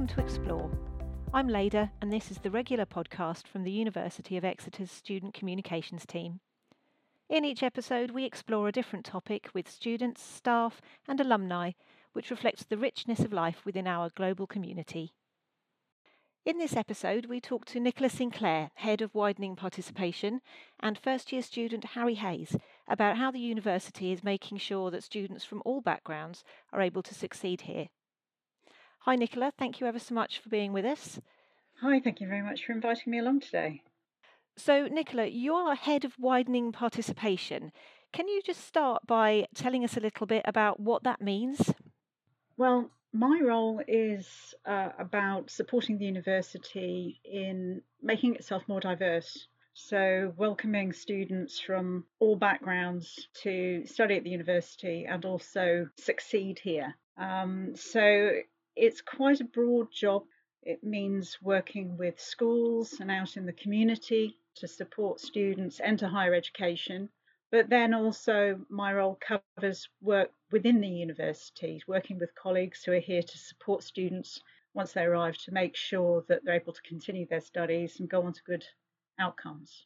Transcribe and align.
welcome 0.00 0.16
to 0.16 0.24
Explore. 0.24 0.70
I'm 1.34 1.46
Leda, 1.46 1.92
and 2.00 2.10
this 2.10 2.30
is 2.30 2.38
the 2.38 2.50
regular 2.50 2.86
podcast 2.86 3.46
from 3.46 3.64
the 3.64 3.70
University 3.70 4.38
of 4.38 4.46
Exeter's 4.46 4.90
Student 4.90 5.34
Communications 5.34 6.06
team. 6.06 6.40
In 7.28 7.44
each 7.44 7.62
episode, 7.62 8.12
we 8.12 8.24
explore 8.24 8.66
a 8.66 8.72
different 8.72 9.04
topic 9.04 9.50
with 9.52 9.70
students, 9.70 10.22
staff, 10.22 10.80
and 11.06 11.20
alumni, 11.20 11.72
which 12.14 12.30
reflects 12.30 12.64
the 12.64 12.78
richness 12.78 13.20
of 13.20 13.30
life 13.34 13.66
within 13.66 13.86
our 13.86 14.08
global 14.08 14.46
community. 14.46 15.12
In 16.46 16.56
this 16.56 16.76
episode, 16.76 17.26
we 17.26 17.38
talk 17.38 17.66
to 17.66 17.78
Nicola 17.78 18.08
Sinclair, 18.08 18.70
Head 18.76 19.02
of 19.02 19.14
Widening 19.14 19.54
Participation, 19.54 20.40
and 20.82 20.96
first 20.96 21.30
year 21.30 21.42
student 21.42 21.84
Harry 21.84 22.14
Hayes 22.14 22.56
about 22.88 23.18
how 23.18 23.30
the 23.30 23.38
university 23.38 24.12
is 24.12 24.24
making 24.24 24.56
sure 24.56 24.90
that 24.92 25.04
students 25.04 25.44
from 25.44 25.60
all 25.66 25.82
backgrounds 25.82 26.42
are 26.72 26.80
able 26.80 27.02
to 27.02 27.14
succeed 27.14 27.62
here. 27.62 27.88
Hi, 29.04 29.16
Nicola. 29.16 29.50
Thank 29.58 29.80
you 29.80 29.86
ever 29.86 29.98
so 29.98 30.14
much 30.14 30.40
for 30.40 30.50
being 30.50 30.74
with 30.74 30.84
us. 30.84 31.18
Hi, 31.80 32.00
thank 32.00 32.20
you 32.20 32.28
very 32.28 32.42
much 32.42 32.66
for 32.66 32.72
inviting 32.72 33.10
me 33.10 33.18
along 33.18 33.40
today. 33.40 33.82
So, 34.58 34.88
Nicola, 34.88 35.24
you 35.24 35.54
are 35.54 35.74
Head 35.74 36.04
of 36.04 36.18
Widening 36.18 36.70
Participation. 36.70 37.72
Can 38.12 38.28
you 38.28 38.42
just 38.44 38.62
start 38.66 39.06
by 39.06 39.46
telling 39.54 39.84
us 39.84 39.96
a 39.96 40.00
little 40.00 40.26
bit 40.26 40.42
about 40.44 40.80
what 40.80 41.02
that 41.04 41.22
means? 41.22 41.72
Well, 42.58 42.90
my 43.14 43.40
role 43.42 43.80
is 43.88 44.54
uh, 44.66 44.90
about 44.98 45.50
supporting 45.50 45.96
the 45.96 46.04
university 46.04 47.22
in 47.24 47.80
making 48.02 48.34
itself 48.34 48.64
more 48.68 48.80
diverse. 48.80 49.46
So, 49.72 50.34
welcoming 50.36 50.92
students 50.92 51.58
from 51.58 52.04
all 52.18 52.36
backgrounds 52.36 53.28
to 53.44 53.86
study 53.86 54.16
at 54.16 54.24
the 54.24 54.30
university 54.30 55.06
and 55.08 55.24
also 55.24 55.88
succeed 55.96 56.58
here. 56.62 56.94
Um, 57.16 57.72
so, 57.76 58.32
it's 58.80 59.00
quite 59.00 59.40
a 59.40 59.44
broad 59.44 59.92
job. 59.92 60.24
It 60.62 60.82
means 60.82 61.38
working 61.42 61.96
with 61.96 62.20
schools 62.20 63.00
and 63.00 63.10
out 63.10 63.36
in 63.36 63.46
the 63.46 63.52
community 63.52 64.36
to 64.56 64.68
support 64.68 65.20
students 65.20 65.80
enter 65.80 66.08
higher 66.08 66.34
education 66.34 67.08
but 67.50 67.68
then 67.68 67.94
also, 67.94 68.64
my 68.68 68.94
role 68.94 69.16
covers 69.20 69.88
work 70.00 70.32
within 70.52 70.80
the 70.80 70.88
universities, 70.88 71.86
working 71.88 72.18
with 72.18 72.34
colleagues 72.36 72.84
who 72.84 72.92
are 72.92 73.00
here 73.00 73.22
to 73.24 73.38
support 73.38 73.82
students 73.82 74.40
once 74.72 74.92
they 74.92 75.02
arrive 75.02 75.36
to 75.38 75.52
make 75.52 75.74
sure 75.74 76.24
that 76.28 76.44
they're 76.44 76.54
able 76.54 76.72
to 76.72 76.82
continue 76.82 77.26
their 77.26 77.40
studies 77.40 77.98
and 77.98 78.08
go 78.08 78.22
on 78.22 78.34
to 78.34 78.42
good 78.44 78.64
outcomes. 79.18 79.84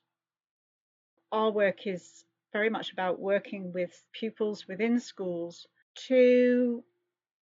Our 1.33 1.50
work 1.50 1.87
is 1.87 2.27
very 2.53 2.69
much 2.69 2.92
about 2.92 3.19
working 3.19 3.72
with 3.72 4.05
pupils 4.12 4.69
within 4.69 5.00
schools 5.00 5.67
to, 6.09 6.84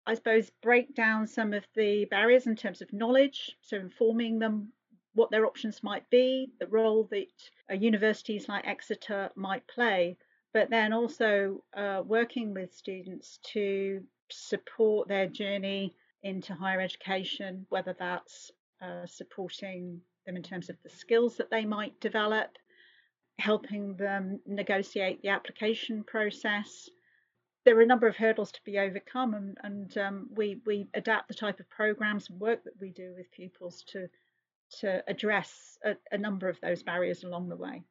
I 0.08 0.14
suppose, 0.14 0.50
break 0.64 0.96
down 0.96 1.28
some 1.28 1.54
of 1.54 1.66
the 1.76 2.06
barriers 2.06 2.48
in 2.48 2.56
terms 2.56 2.82
of 2.82 2.94
knowledge, 2.94 3.58
so 3.62 3.76
informing 3.76 4.40
them 4.40 4.72
what 5.16 5.32
their 5.32 5.46
options 5.46 5.84
might 5.84 6.10
be, 6.10 6.50
the 6.62 6.68
role 6.68 7.10
that 7.12 7.28
uh, 7.70 7.74
universities 7.74 8.48
like 8.48 8.66
Exeter 8.66 9.30
might 9.36 9.68
play, 9.68 10.16
but 10.54 10.70
then 10.70 10.94
also 10.94 11.62
uh, 11.76 12.02
working 12.06 12.54
with 12.54 12.74
students 12.74 13.40
to 13.52 14.02
support 14.30 15.10
their 15.10 15.28
journey 15.28 15.94
into 16.24 16.54
higher 16.54 16.80
education, 16.80 17.66
whether 17.70 17.94
that's 18.00 18.52
uh, 18.82 19.06
supporting 19.06 20.00
them 20.26 20.38
in 20.38 20.44
terms 20.44 20.70
of 20.70 20.78
the 20.84 20.90
skills 20.90 21.36
that 21.36 21.50
they 21.52 21.66
might 21.66 22.00
develop, 22.00 22.50
helping 23.40 23.96
them 23.98 24.40
negotiate 24.46 25.22
the 25.22 25.30
application 25.30 26.04
process. 26.04 26.90
There 27.68 27.78
are 27.78 27.82
a 27.82 27.86
number 27.86 28.08
of 28.08 28.16
hurdles 28.16 28.54
to 28.54 28.62
be 28.64 28.80
overcome, 28.80 29.34
and, 29.34 29.58
and 29.62 29.98
um, 29.98 30.30
we, 30.34 30.62
we 30.66 30.88
adapt 30.94 31.28
the 31.28 31.34
type 31.34 31.60
of 31.60 31.70
programs 31.70 32.30
and 32.30 32.40
work 32.40 32.64
that 32.64 32.80
we 32.80 32.92
do 32.92 33.14
with 33.14 33.30
pupils 33.30 33.84
to 33.88 34.08
to 34.80 35.04
address 35.06 35.78
a, 35.84 35.96
a 36.14 36.18
number 36.18 36.48
of 36.48 36.58
those 36.62 36.82
barriers 36.82 37.26
along 37.26 37.50
the 37.50 37.58
way. 37.58 37.84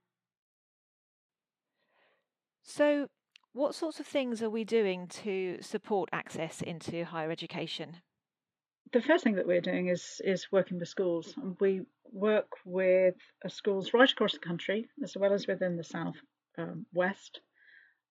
So, 2.62 3.08
what 3.52 3.74
sorts 3.74 4.00
of 4.00 4.06
things 4.06 4.42
are 4.42 4.48
we 4.48 4.64
doing 4.64 5.08
to 5.08 5.58
support 5.60 6.08
access 6.10 6.62
into 6.62 7.04
higher 7.04 7.30
education? 7.30 7.98
The 8.94 9.02
first 9.02 9.24
thing 9.24 9.34
that 9.34 9.46
we're 9.46 9.60
doing 9.60 9.88
is 9.88 10.22
is 10.24 10.50
working 10.50 10.78
with 10.78 10.88
schools, 10.88 11.34
and 11.36 11.54
we 11.60 11.82
work 12.10 12.48
with 12.64 13.16
uh, 13.44 13.50
schools 13.50 13.92
right 13.92 14.10
across 14.10 14.32
the 14.32 14.38
country 14.38 14.88
as 15.04 15.18
well 15.18 15.34
as 15.34 15.46
within 15.46 15.76
the 15.76 15.84
south 15.84 16.16
um, 16.56 16.86
west 16.94 17.42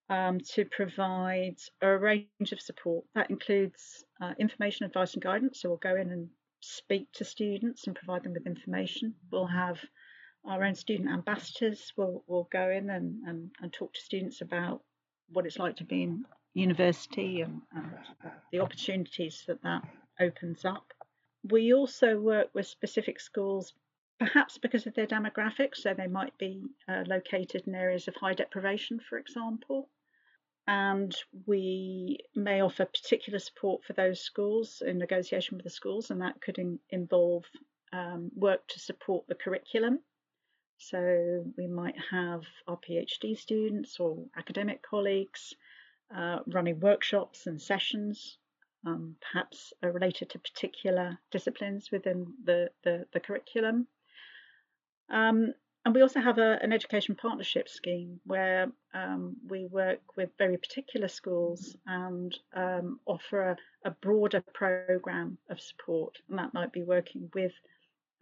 um, 0.09 0.39
to 0.53 0.65
provide 0.65 1.57
a 1.81 1.97
range 1.97 2.51
of 2.51 2.61
support. 2.61 3.05
That 3.15 3.29
includes 3.29 4.03
uh, 4.21 4.33
information, 4.39 4.85
advice, 4.85 5.13
and 5.13 5.23
guidance. 5.23 5.61
So 5.61 5.69
we'll 5.69 5.77
go 5.77 5.95
in 5.95 6.11
and 6.11 6.29
speak 6.61 7.11
to 7.13 7.25
students 7.25 7.87
and 7.87 7.95
provide 7.95 8.23
them 8.23 8.33
with 8.33 8.47
information. 8.47 9.15
We'll 9.31 9.47
have 9.47 9.79
our 10.47 10.63
own 10.63 10.75
student 10.75 11.09
ambassadors 11.09 11.91
will 11.97 12.23
will 12.27 12.47
go 12.51 12.69
in 12.69 12.89
and, 12.89 13.23
and, 13.27 13.51
and 13.61 13.73
talk 13.73 13.93
to 13.93 14.01
students 14.01 14.41
about 14.41 14.81
what 15.29 15.45
it's 15.45 15.57
like 15.57 15.77
to 15.77 15.83
be 15.83 16.03
in 16.03 16.25
university 16.53 17.41
and, 17.41 17.61
and 17.75 17.91
the 18.51 18.59
opportunities 18.59 19.43
that 19.47 19.61
that 19.63 19.81
opens 20.19 20.63
up. 20.65 20.93
We 21.51 21.73
also 21.73 22.19
work 22.19 22.49
with 22.53 22.67
specific 22.67 23.19
schools, 23.19 23.73
perhaps 24.19 24.57
because 24.57 24.87
of 24.87 24.93
their 24.93 25.07
demographics, 25.07 25.77
so 25.77 25.93
they 25.93 26.07
might 26.07 26.37
be 26.37 26.61
uh, 26.87 27.03
located 27.07 27.63
in 27.67 27.75
areas 27.75 28.07
of 28.07 28.15
high 28.15 28.33
deprivation, 28.33 28.99
for 28.99 29.17
example, 29.17 29.89
and 30.67 31.15
we 31.45 32.19
may 32.35 32.61
offer 32.61 32.85
particular 32.85 33.39
support 33.39 33.83
for 33.83 33.93
those 33.93 34.19
schools 34.19 34.81
in 34.85 34.97
negotiation 34.97 35.57
with 35.57 35.63
the 35.63 35.69
schools, 35.69 36.11
and 36.11 36.21
that 36.21 36.41
could 36.41 36.57
in, 36.57 36.79
involve 36.89 37.45
um, 37.93 38.31
work 38.35 38.67
to 38.67 38.79
support 38.79 39.25
the 39.27 39.35
curriculum. 39.35 39.99
So 40.77 41.45
we 41.57 41.67
might 41.67 41.95
have 42.11 42.41
our 42.67 42.77
PhD 42.77 43.37
students 43.37 43.99
or 43.99 44.25
academic 44.35 44.81
colleagues 44.81 45.53
uh, 46.15 46.39
running 46.47 46.79
workshops 46.79 47.47
and 47.47 47.61
sessions, 47.61 48.37
um, 48.85 49.15
perhaps 49.21 49.73
related 49.81 50.29
to 50.31 50.39
particular 50.39 51.17
disciplines 51.31 51.91
within 51.91 52.27
the, 52.43 52.69
the, 52.83 53.05
the 53.13 53.19
curriculum. 53.19 53.87
Um, 55.09 55.53
and 55.85 55.93
we 55.93 56.01
also 56.01 56.19
have 56.19 56.39
a, 56.39 56.57
an 56.63 56.73
education 56.73 57.15
partnership 57.15 57.69
scheme 57.69 58.19
where 58.25 58.71
um, 58.95 59.35
we 59.47 59.67
work 59.67 59.99
with 60.17 60.31
very 60.39 60.57
particular 60.57 61.07
schools 61.07 61.77
and 61.85 62.35
um, 62.55 62.99
offer 63.05 63.51
a, 63.51 63.57
a, 63.85 63.91
broader 63.91 64.43
program 64.55 65.37
of 65.47 65.61
support. 65.61 66.17
And 66.27 66.39
that 66.39 66.55
might 66.55 66.73
be 66.73 66.81
working 66.81 67.29
with 67.35 67.51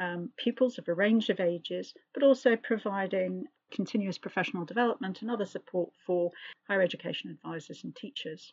um, 0.01 0.29
pupils 0.35 0.78
of 0.78 0.90
a 0.90 0.94
range 0.94 1.29
of 1.29 1.40
ages, 1.40 1.94
but 2.13 2.22
also 2.22 2.57
providing 2.57 3.46
continuous 3.72 4.18
professional 4.18 4.66
development 4.66 5.22
and 5.22 5.31
other 5.31 5.45
support 5.45 5.90
for 6.06 6.31
higher 6.68 6.81
education 6.81 7.31
advisors 7.31 7.85
and 7.85 7.95
teachers. 7.95 8.51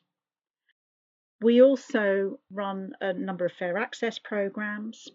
We 1.41 1.63
also 1.63 2.39
run 2.53 2.93
a 3.01 3.13
number 3.13 3.45
of 3.45 3.53
fair 3.53 3.77
access 3.77 4.21
programs. 4.21 5.09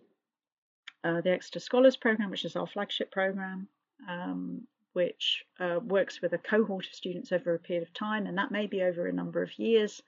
Uh, 1.02 1.22
the 1.22 1.32
Exeter 1.32 1.60
Scholars 1.60 1.96
Programme, 1.96 2.32
which 2.32 2.46
is 2.46 2.56
our 2.56 2.68
flagship 2.68 3.12
programme, 3.12 3.70
um, 4.08 4.68
which 4.94 5.44
uh, 5.60 5.80
works 5.84 6.22
with 6.22 6.34
a 6.34 6.38
cohort 6.38 6.88
of 6.88 6.94
students 6.94 7.32
over 7.32 7.54
a 7.54 7.60
period 7.60 7.84
of 7.84 7.94
time, 7.94 8.26
and 8.28 8.38
that 8.38 8.52
may 8.52 8.68
be 8.68 8.82
over 8.82 9.08
a 9.08 9.14
number 9.14 9.42
of 9.42 9.58
years 9.60 10.02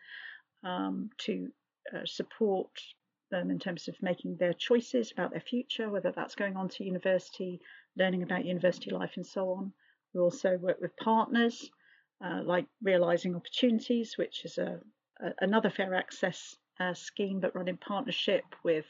um, 0.63 1.09
to 1.17 1.49
uh, 1.93 2.05
support 2.05 2.69
them 3.29 3.51
in 3.51 3.59
terms 3.59 3.87
of 3.87 4.01
making 4.01 4.37
their 4.37 4.53
choices 4.53 5.11
about 5.11 5.31
their 5.31 5.41
future, 5.41 5.89
whether 5.89 6.11
that's 6.11 6.35
going 6.35 6.55
on 6.55 6.69
to 6.69 6.85
university, 6.85 7.59
learning 7.97 8.23
about 8.23 8.45
university 8.45 8.91
life, 8.91 9.11
and 9.15 9.25
so 9.25 9.51
on. 9.51 9.73
We 10.13 10.21
also 10.21 10.57
work 10.57 10.79
with 10.79 10.95
partners 10.97 11.69
uh, 12.23 12.41
like 12.43 12.65
Realising 12.81 13.35
Opportunities, 13.35 14.17
which 14.17 14.45
is 14.45 14.57
a, 14.57 14.79
a 15.19 15.33
another 15.41 15.69
fair 15.69 15.93
access 15.93 16.55
uh, 16.79 16.93
scheme 16.93 17.39
but 17.39 17.55
run 17.55 17.67
in 17.67 17.77
partnership 17.77 18.45
with 18.63 18.85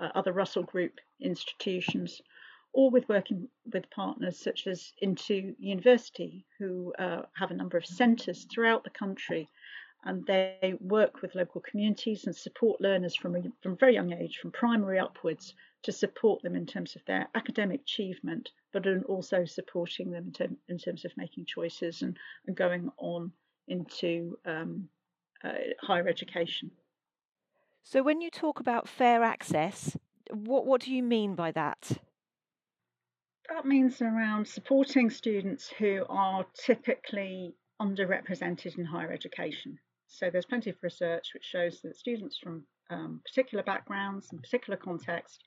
uh, 0.00 0.08
other 0.14 0.32
Russell 0.32 0.62
Group 0.62 1.00
institutions 1.20 2.20
or 2.72 2.90
with 2.90 3.08
working 3.08 3.48
with 3.72 3.90
partners 3.90 4.38
such 4.38 4.66
as 4.66 4.92
IntoUniversity, 5.02 6.44
who 6.58 6.92
uh, 6.98 7.22
have 7.36 7.50
a 7.50 7.54
number 7.54 7.76
of 7.76 7.86
centres 7.86 8.44
throughout 8.44 8.84
the 8.84 8.90
country. 8.90 9.48
And 10.04 10.24
they 10.26 10.74
work 10.80 11.20
with 11.20 11.34
local 11.34 11.60
communities 11.60 12.24
and 12.24 12.34
support 12.34 12.80
learners 12.80 13.14
from 13.14 13.36
a, 13.36 13.42
from 13.62 13.76
very 13.76 13.94
young 13.94 14.12
age, 14.12 14.38
from 14.38 14.50
primary 14.52 14.98
upwards, 14.98 15.54
to 15.82 15.92
support 15.92 16.42
them 16.42 16.54
in 16.54 16.64
terms 16.64 16.96
of 16.96 17.04
their 17.06 17.28
academic 17.34 17.82
achievement, 17.82 18.50
but 18.72 18.86
also 19.06 19.44
supporting 19.44 20.10
them 20.10 20.26
in, 20.26 20.32
term, 20.32 20.56
in 20.68 20.78
terms 20.78 21.04
of 21.04 21.12
making 21.16 21.44
choices 21.46 22.02
and, 22.02 22.16
and 22.46 22.56
going 22.56 22.90
on 22.98 23.32
into 23.68 24.38
um, 24.46 24.88
uh, 25.44 25.52
higher 25.80 26.08
education. 26.08 26.70
So, 27.82 28.02
when 28.02 28.20
you 28.20 28.30
talk 28.30 28.60
about 28.60 28.88
fair 28.88 29.22
access, 29.22 29.96
what, 30.30 30.66
what 30.66 30.82
do 30.82 30.92
you 30.92 31.02
mean 31.02 31.34
by 31.34 31.50
that? 31.52 31.98
That 33.50 33.66
means 33.66 34.00
around 34.00 34.46
supporting 34.46 35.10
students 35.10 35.68
who 35.68 36.04
are 36.08 36.46
typically 36.54 37.56
underrepresented 37.82 38.78
in 38.78 38.84
higher 38.84 39.10
education. 39.10 39.76
So 40.06 40.30
there's 40.30 40.46
plenty 40.46 40.70
of 40.70 40.76
research 40.82 41.30
which 41.34 41.44
shows 41.44 41.80
that 41.82 41.96
students 41.96 42.38
from 42.38 42.64
um, 42.90 43.20
particular 43.26 43.64
backgrounds 43.64 44.28
and 44.30 44.40
particular 44.40 44.76
context 44.76 45.42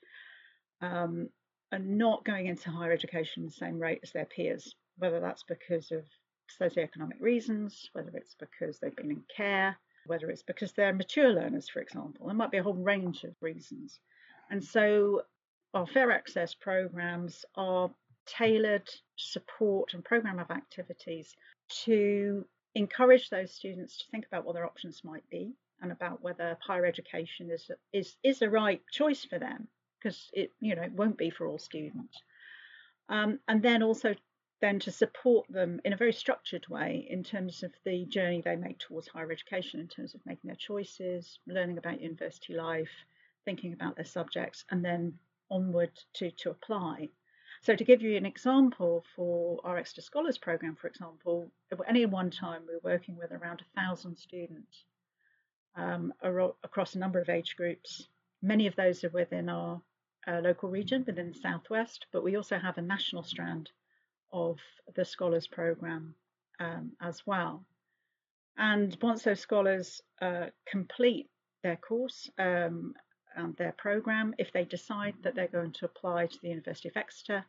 um, 0.82 1.30
are 1.72 1.78
not 1.78 2.26
going 2.26 2.46
into 2.46 2.70
higher 2.70 2.92
education 2.92 3.44
at 3.44 3.50
the 3.50 3.56
same 3.56 3.78
rate 3.78 4.00
as 4.02 4.12
their 4.12 4.26
peers, 4.26 4.74
whether 4.98 5.18
that's 5.18 5.44
because 5.44 5.90
of 5.90 6.04
socioeconomic 6.60 7.20
reasons, 7.20 7.88
whether 7.94 8.10
it's 8.14 8.36
because 8.38 8.78
they've 8.78 8.96
been 8.96 9.12
in 9.12 9.24
care, 9.34 9.78
whether 10.06 10.28
it's 10.28 10.42
because 10.42 10.72
they're 10.72 10.92
mature 10.92 11.30
learners, 11.30 11.70
for 11.70 11.80
example. 11.80 12.26
There 12.26 12.36
might 12.36 12.50
be 12.50 12.58
a 12.58 12.62
whole 12.62 12.74
range 12.74 13.24
of 13.24 13.34
reasons. 13.40 13.98
And 14.50 14.62
so 14.62 15.22
our 15.74 15.86
fair 15.86 16.10
access 16.10 16.54
programs 16.54 17.44
are 17.56 17.90
tailored 18.26 18.88
support 19.16 19.92
and 19.92 20.04
program 20.04 20.38
of 20.38 20.50
activities 20.50 21.36
to 21.68 22.44
encourage 22.74 23.28
those 23.28 23.52
students 23.52 23.98
to 23.98 24.04
think 24.10 24.26
about 24.26 24.44
what 24.44 24.54
their 24.54 24.66
options 24.66 25.02
might 25.04 25.28
be 25.30 25.52
and 25.82 25.92
about 25.92 26.22
whether 26.22 26.56
higher 26.60 26.86
education 26.86 27.50
is 27.50 27.70
is 27.92 28.16
is 28.22 28.38
the 28.38 28.48
right 28.48 28.80
choice 28.90 29.24
for 29.24 29.38
them 29.38 29.68
because 29.98 30.30
it 30.32 30.50
you 30.60 30.74
know 30.74 30.82
it 30.82 30.92
won't 30.92 31.18
be 31.18 31.30
for 31.30 31.46
all 31.46 31.58
students. 31.58 32.22
Um, 33.08 33.38
and 33.48 33.62
then 33.62 33.82
also 33.82 34.14
then 34.60 34.78
to 34.80 34.90
support 34.90 35.46
them 35.50 35.80
in 35.84 35.92
a 35.92 35.96
very 35.96 36.12
structured 36.12 36.66
way 36.68 37.06
in 37.10 37.22
terms 37.22 37.62
of 37.62 37.72
the 37.84 38.06
journey 38.06 38.40
they 38.40 38.56
make 38.56 38.78
towards 38.78 39.08
higher 39.08 39.30
education, 39.30 39.80
in 39.80 39.88
terms 39.88 40.14
of 40.14 40.24
making 40.24 40.48
their 40.48 40.56
choices, 40.56 41.38
learning 41.46 41.76
about 41.76 42.00
university 42.00 42.54
life, 42.54 42.90
thinking 43.44 43.74
about 43.74 43.96
their 43.96 44.06
subjects, 44.06 44.64
and 44.70 44.82
then 44.82 45.12
onward 45.50 45.90
to, 46.14 46.30
to 46.30 46.50
apply. 46.50 47.08
So, 47.62 47.74
to 47.74 47.84
give 47.84 48.02
you 48.02 48.16
an 48.16 48.26
example 48.26 49.04
for 49.16 49.60
our 49.64 49.78
Exeter 49.78 50.02
Scholars 50.02 50.38
Programme, 50.38 50.76
for 50.76 50.86
example, 50.86 51.50
at 51.72 51.78
any 51.88 52.04
one 52.04 52.30
time 52.30 52.62
we're 52.66 52.90
working 52.92 53.16
with 53.16 53.32
around 53.32 53.62
a 53.62 53.80
thousand 53.80 54.16
students 54.18 54.84
um, 55.76 56.12
across 56.62 56.94
a 56.94 56.98
number 56.98 57.20
of 57.20 57.28
age 57.28 57.56
groups. 57.56 58.08
Many 58.42 58.66
of 58.66 58.76
those 58.76 59.02
are 59.04 59.10
within 59.10 59.48
our 59.48 59.80
uh, 60.26 60.40
local 60.40 60.68
region, 60.68 61.04
within 61.06 61.32
the 61.32 61.38
southwest, 61.38 62.06
but 62.12 62.22
we 62.22 62.36
also 62.36 62.58
have 62.58 62.78
a 62.78 62.82
national 62.82 63.22
strand 63.22 63.70
of 64.32 64.58
the 64.94 65.04
scholars 65.04 65.46
program 65.46 66.14
um, 66.60 66.92
as 67.00 67.26
well. 67.26 67.64
And 68.56 68.96
once 69.00 69.22
those 69.22 69.40
scholars 69.40 70.02
uh, 70.20 70.46
complete 70.66 71.28
their 71.62 71.76
course 71.76 72.30
um, 72.38 72.94
and 73.36 73.56
their 73.56 73.72
program, 73.72 74.34
if 74.38 74.52
they 74.52 74.64
decide 74.64 75.14
that 75.22 75.34
they're 75.34 75.48
going 75.48 75.72
to 75.72 75.84
apply 75.84 76.26
to 76.26 76.40
the 76.40 76.48
University 76.48 76.88
of 76.88 76.96
Exeter, 76.96 77.44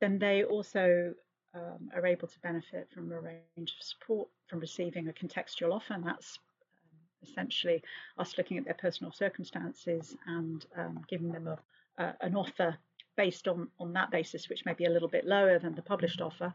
then 0.00 0.18
they 0.18 0.44
also 0.44 1.14
um, 1.54 1.90
are 1.94 2.06
able 2.06 2.28
to 2.28 2.40
benefit 2.40 2.88
from 2.92 3.12
a 3.12 3.20
range 3.20 3.74
of 3.78 3.86
support 3.86 4.28
from 4.48 4.60
receiving 4.60 5.08
a 5.08 5.12
contextual 5.12 5.72
offer, 5.72 5.94
and 5.94 6.06
that's 6.06 6.38
um, 6.82 7.28
essentially 7.28 7.82
us 8.18 8.36
looking 8.36 8.58
at 8.58 8.64
their 8.64 8.74
personal 8.74 9.12
circumstances 9.12 10.16
and 10.26 10.66
um, 10.76 11.00
giving 11.08 11.30
them 11.30 11.46
a, 11.46 11.58
uh, 12.02 12.12
an 12.20 12.34
offer 12.36 12.76
based 13.16 13.46
on, 13.46 13.68
on 13.78 13.92
that 13.92 14.10
basis, 14.10 14.48
which 14.48 14.64
may 14.64 14.74
be 14.74 14.86
a 14.86 14.90
little 14.90 15.08
bit 15.08 15.24
lower 15.24 15.58
than 15.58 15.74
the 15.74 15.82
published 15.82 16.20
offer, 16.20 16.52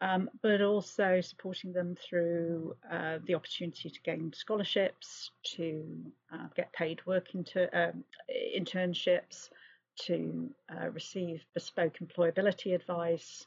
um, 0.00 0.30
but 0.42 0.60
also 0.60 1.20
supporting 1.20 1.72
them 1.72 1.96
through 1.96 2.76
uh, 2.90 3.18
the 3.26 3.34
opportunity 3.34 3.90
to 3.90 4.00
gain 4.02 4.32
scholarships, 4.32 5.30
to 5.42 5.84
uh, 6.32 6.46
get 6.54 6.72
paid 6.72 7.04
work 7.06 7.34
inter- 7.34 7.70
um, 7.72 8.04
internships, 8.56 9.50
to 9.96 10.48
uh, 10.70 10.90
receive 10.90 11.44
bespoke 11.54 11.98
employability 11.98 12.74
advice, 12.74 13.46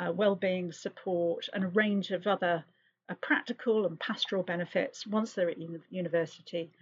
uh, 0.00 0.10
well-being 0.12 0.72
support, 0.72 1.48
and 1.52 1.64
a 1.64 1.68
range 1.68 2.10
of 2.10 2.26
other 2.26 2.64
uh, 3.08 3.14
practical 3.20 3.86
and 3.86 4.00
pastoral 4.00 4.42
benefits 4.42 5.06
once 5.06 5.32
they're 5.34 5.50
at 5.50 5.58
uni- 5.58 5.78
university, 5.90 6.72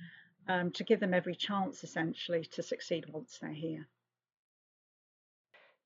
um, 0.48 0.70
to 0.70 0.82
give 0.84 1.00
them 1.00 1.12
every 1.12 1.34
chance 1.34 1.84
essentially 1.84 2.44
to 2.44 2.62
succeed 2.62 3.04
once 3.10 3.38
they're 3.40 3.52
here. 3.52 3.86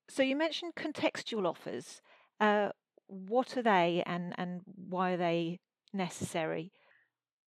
So 0.07 0.23
you 0.23 0.35
mentioned 0.37 0.75
contextual 0.75 1.47
offers. 1.47 2.01
Uh, 2.39 2.69
what 3.07 3.57
are 3.57 3.63
they, 3.63 4.03
and 4.05 4.33
and 4.37 4.61
why 4.89 5.11
are 5.11 5.17
they 5.17 5.59
necessary? 5.93 6.71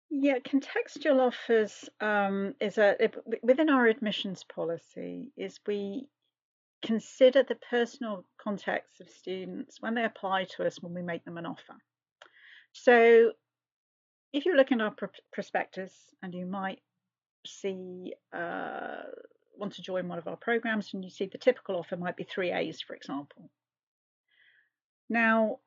Yeah, 0.10 0.40
contextual 0.40 1.20
offers 1.20 1.90
um, 2.00 2.54
is 2.62 2.78
a 2.78 2.96
within 3.42 3.70
our 3.70 3.88
admissions 3.88 4.44
policy 4.44 5.32
is 5.36 5.60
we 5.68 6.08
consider 6.82 7.44
the 7.44 7.58
personal 7.70 8.24
context 8.38 9.02
of 9.02 9.10
students 9.10 9.82
when 9.82 9.96
they 9.96 10.06
apply 10.06 10.46
to 10.56 10.66
us 10.66 10.82
when 10.82 10.94
we 10.94 11.02
make 11.02 11.26
them 11.26 11.38
an 11.38 11.46
offer. 11.46 11.76
So 12.74 13.32
if 14.32 14.46
you 14.46 14.56
look 14.56 14.72
in 14.72 14.82
our 14.82 14.94
prospectus 15.34 15.94
and 16.22 16.34
you 16.34 16.46
might 16.46 16.80
see 17.46 18.14
uh, 18.34 19.04
want 19.58 19.74
to 19.74 19.82
join 19.82 20.08
one 20.08 20.20
of 20.20 20.28
our 20.28 20.36
programs 20.36 20.94
and 20.94 21.04
you 21.04 21.10
see 21.10 21.26
the 21.26 21.38
typical 21.38 21.78
offer 21.78 21.98
might 21.98 22.18
be 22.18 22.24
three 22.24 22.52
A's, 22.52 22.82
for 22.82 22.96
example. 22.96 23.50
Now, 25.10 25.60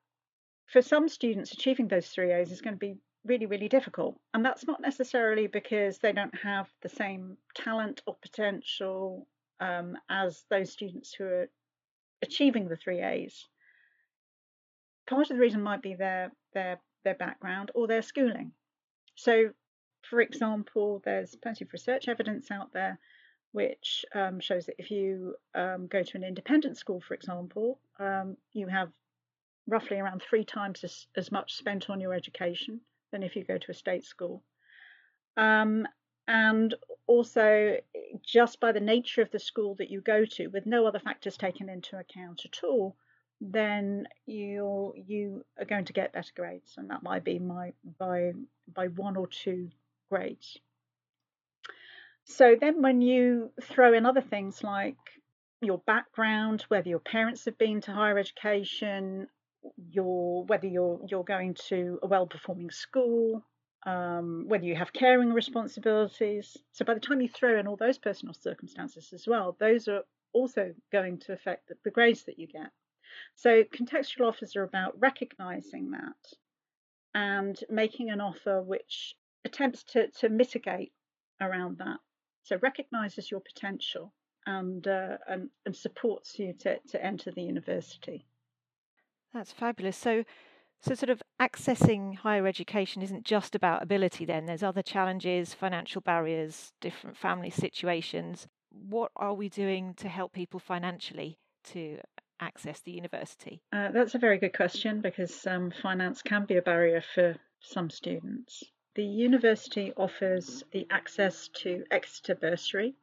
for 0.67 0.81
some 0.81 1.09
students, 1.09 1.51
achieving 1.51 1.87
those 1.87 2.07
three 2.07 2.31
A's 2.31 2.51
is 2.51 2.61
going 2.61 2.75
to 2.75 2.79
be 2.79 2.97
really, 3.25 3.45
really 3.45 3.69
difficult. 3.69 4.19
And 4.33 4.45
that's 4.45 4.65
not 4.65 4.81
necessarily 4.81 5.47
because 5.47 5.97
they 5.97 6.13
don't 6.13 6.35
have 6.39 6.69
the 6.81 6.89
same 6.89 7.37
talent 7.55 8.01
or 8.05 8.15
potential 8.21 9.27
um, 9.59 9.97
as 10.09 10.45
those 10.49 10.71
students 10.71 11.13
who 11.13 11.25
are 11.25 11.49
achieving 12.21 12.67
the 12.67 12.75
three 12.75 13.01
A's. 13.01 13.47
Part 15.07 15.31
of 15.31 15.37
the 15.37 15.41
reason 15.41 15.61
might 15.61 15.81
be 15.81 15.95
their 15.95 16.31
their 16.53 16.79
their 17.03 17.15
background 17.15 17.71
or 17.73 17.87
their 17.87 18.01
schooling. 18.01 18.51
So, 19.15 19.51
for 20.01 20.21
example, 20.21 21.01
there's 21.03 21.35
plenty 21.35 21.65
of 21.65 21.73
research 21.73 22.07
evidence 22.07 22.51
out 22.51 22.71
there 22.73 22.99
which 23.51 24.05
um, 24.13 24.39
shows 24.39 24.65
that 24.67 24.75
if 24.77 24.91
you 24.91 25.35
um, 25.55 25.87
go 25.87 26.03
to 26.03 26.17
an 26.17 26.23
independent 26.23 26.77
school, 26.77 27.01
for 27.01 27.13
example, 27.13 27.79
um, 27.99 28.37
you 28.53 28.67
have 28.67 28.91
roughly 29.69 29.99
around 29.99 30.21
three 30.21 30.43
times 30.43 30.83
as, 30.83 31.07
as, 31.15 31.31
much 31.31 31.53
spent 31.53 31.89
on 31.89 32.01
your 32.01 32.13
education 32.13 32.81
than 33.11 33.23
if 33.23 33.35
you 33.35 33.43
go 33.43 33.57
to 33.57 33.71
a 33.71 33.73
state 33.73 34.03
school. 34.03 34.43
Um, 35.37 35.87
and 36.27 36.75
also, 37.07 37.77
just 38.23 38.59
by 38.59 38.71
the 38.71 38.79
nature 38.79 39.21
of 39.21 39.31
the 39.31 39.39
school 39.39 39.75
that 39.75 39.89
you 39.89 40.01
go 40.01 40.25
to, 40.25 40.47
with 40.47 40.65
no 40.65 40.85
other 40.85 40.99
factors 40.99 41.37
taken 41.37 41.69
into 41.69 41.97
account 41.97 42.41
at 42.45 42.63
all, 42.63 42.95
then 43.41 44.07
you 44.25 44.93
you 44.95 45.45
are 45.57 45.65
going 45.65 45.85
to 45.85 45.93
get 45.93 46.13
better 46.13 46.31
grades, 46.35 46.75
and 46.77 46.89
that 46.89 47.03
might 47.03 47.23
be 47.23 47.39
my 47.39 47.73
by 47.97 48.33
by 48.73 48.87
one 48.87 49.15
or 49.15 49.27
two 49.27 49.69
grades. 50.11 50.59
So 52.25 52.55
then 52.59 52.81
when 52.81 53.01
you 53.01 53.51
throw 53.63 53.93
in 53.93 54.05
other 54.05 54.21
things 54.21 54.63
like 54.63 54.97
your 55.61 55.79
background, 55.79 56.61
whether 56.67 56.89
your 56.89 56.99
parents 56.99 57.45
have 57.45 57.57
been 57.57 57.81
to 57.81 57.91
higher 57.91 58.19
education, 58.19 59.27
your 59.91 60.45
whether 60.45 60.67
you're 60.67 60.99
you're 61.07 61.23
going 61.23 61.53
to 61.69 61.99
a 62.03 62.07
well-performing 62.07 62.71
school, 62.71 63.43
um, 63.85 64.45
whether 64.47 64.65
you 64.65 64.75
have 64.75 64.93
caring 64.93 65.33
responsibilities. 65.33 66.57
So 66.71 66.85
by 66.85 66.93
the 66.93 66.99
time 66.99 67.21
you 67.21 67.29
throw 67.29 67.59
in 67.59 67.67
all 67.67 67.77
those 67.77 67.97
personal 67.97 68.33
circumstances 68.33 69.13
as 69.13 69.27
well, 69.27 69.55
those 69.59 69.87
are 69.87 70.03
also 70.33 70.73
going 70.91 71.19
to 71.19 71.33
affect 71.33 71.67
the, 71.67 71.75
the 71.83 71.91
grades 71.91 72.23
that 72.23 72.39
you 72.39 72.47
get. 72.47 72.71
So 73.35 73.63
contextual 73.63 74.27
offers 74.27 74.55
are 74.55 74.63
about 74.63 74.99
recognizing 74.99 75.91
that 75.91 76.37
and 77.15 77.59
making 77.69 78.11
an 78.11 78.21
offer 78.21 78.61
which 78.61 79.15
attempts 79.45 79.83
to, 79.83 80.07
to 80.19 80.29
mitigate 80.29 80.91
around 81.41 81.79
that. 81.79 81.97
So 82.43 82.57
recognises 82.61 83.31
your 83.31 83.41
potential 83.41 84.13
and, 84.45 84.87
uh, 84.87 85.17
and 85.27 85.49
and 85.65 85.75
supports 85.75 86.37
you 86.39 86.53
to, 86.59 86.79
to 86.89 87.03
enter 87.03 87.31
the 87.31 87.41
university. 87.41 88.25
That's 89.33 89.51
fabulous. 89.51 89.97
So 89.97 90.23
so 90.81 90.95
sort 90.95 91.09
of 91.09 91.21
accessing 91.41 92.15
higher 92.15 92.47
education 92.47 93.01
isn't 93.01 93.25
just 93.25 93.53
about 93.53 93.83
ability 93.83 94.23
then. 94.23 94.45
There's 94.45 94.63
other 94.63 94.81
challenges, 94.81 95.53
financial 95.53 95.99
barriers, 95.99 96.71
different 96.79 97.17
family 97.17 97.49
situations. 97.49 98.47
What 98.71 99.11
are 99.17 99.33
we 99.33 99.49
doing 99.49 99.93
to 99.95 100.07
help 100.07 100.31
people 100.31 100.59
financially 100.59 101.37
to 101.65 101.99
access 102.39 102.79
the 102.79 102.91
university? 102.91 103.61
Uh, 103.73 103.91
that's 103.91 104.15
a 104.15 104.19
very 104.19 104.37
good 104.37 104.55
question 104.55 105.01
because 105.01 105.45
um, 105.47 105.71
finance 105.81 106.21
can 106.21 106.45
be 106.45 106.55
a 106.55 106.61
barrier 106.61 107.03
for 107.13 107.35
some 107.59 107.89
students. 107.89 108.63
The 108.95 109.03
university 109.03 109.91
offers 109.97 110.63
the 110.71 110.87
access 110.89 111.49
to 111.61 111.83
Exeter 111.91 112.35
Bursary, 112.35 112.95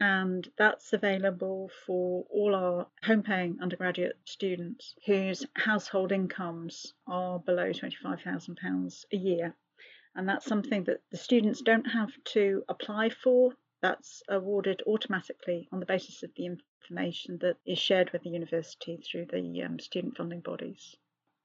and 0.00 0.48
that's 0.56 0.94
available 0.94 1.70
for 1.84 2.24
all 2.30 2.54
our 2.54 2.86
home 3.02 3.22
paying 3.22 3.58
undergraduate 3.60 4.16
students 4.24 4.94
whose 5.04 5.44
household 5.54 6.10
incomes 6.10 6.94
are 7.06 7.38
below 7.38 7.70
£25,000 7.70 9.04
a 9.12 9.16
year. 9.16 9.54
And 10.14 10.26
that's 10.26 10.46
something 10.46 10.84
that 10.84 11.02
the 11.10 11.18
students 11.18 11.60
don't 11.60 11.84
have 11.84 12.10
to 12.32 12.64
apply 12.68 13.10
for. 13.10 13.52
That's 13.82 14.22
awarded 14.28 14.82
automatically 14.86 15.68
on 15.70 15.80
the 15.80 15.86
basis 15.86 16.22
of 16.22 16.30
the 16.34 16.46
information 16.46 17.38
that 17.42 17.56
is 17.66 17.78
shared 17.78 18.10
with 18.10 18.22
the 18.22 18.30
university 18.30 18.96
through 18.96 19.26
the 19.26 19.62
um, 19.62 19.78
student 19.78 20.16
funding 20.16 20.40
bodies. 20.40 20.96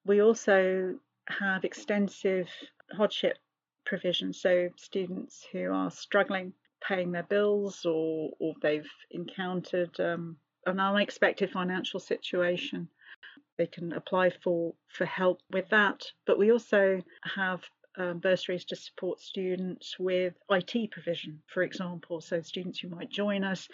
We 0.05 0.21
also 0.21 0.95
have 1.27 1.65
extensive 1.65 2.47
hardship 2.91 3.37
provision. 3.85 4.31
So 4.33 4.69
students 4.77 5.45
who 5.51 5.71
are 5.71 5.91
struggling 5.91 6.53
paying 6.87 7.11
their 7.11 7.23
bills 7.23 7.85
or, 7.85 8.31
or 8.39 8.53
they've 8.61 8.89
encountered 9.11 9.99
um, 9.99 10.37
an 10.65 10.79
unexpected 10.79 11.51
financial 11.51 11.99
situation. 11.99 12.87
They 13.57 13.67
can 13.67 13.93
apply 13.93 14.31
for, 14.43 14.73
for 14.89 15.05
help 15.05 15.41
with 15.51 15.69
that. 15.69 16.03
But 16.25 16.37
we 16.37 16.51
also 16.51 17.01
have 17.35 17.61
um, 17.97 18.19
bursaries 18.19 18.65
to 18.65 18.75
support 18.75 19.21
students 19.21 19.97
with 19.97 20.33
IT 20.49 20.91
provision, 20.91 21.41
for 21.47 21.63
example. 21.63 22.21
So 22.21 22.41
students 22.41 22.79
who 22.79 22.89
might 22.89 23.09
join 23.09 23.43
us 23.43 23.67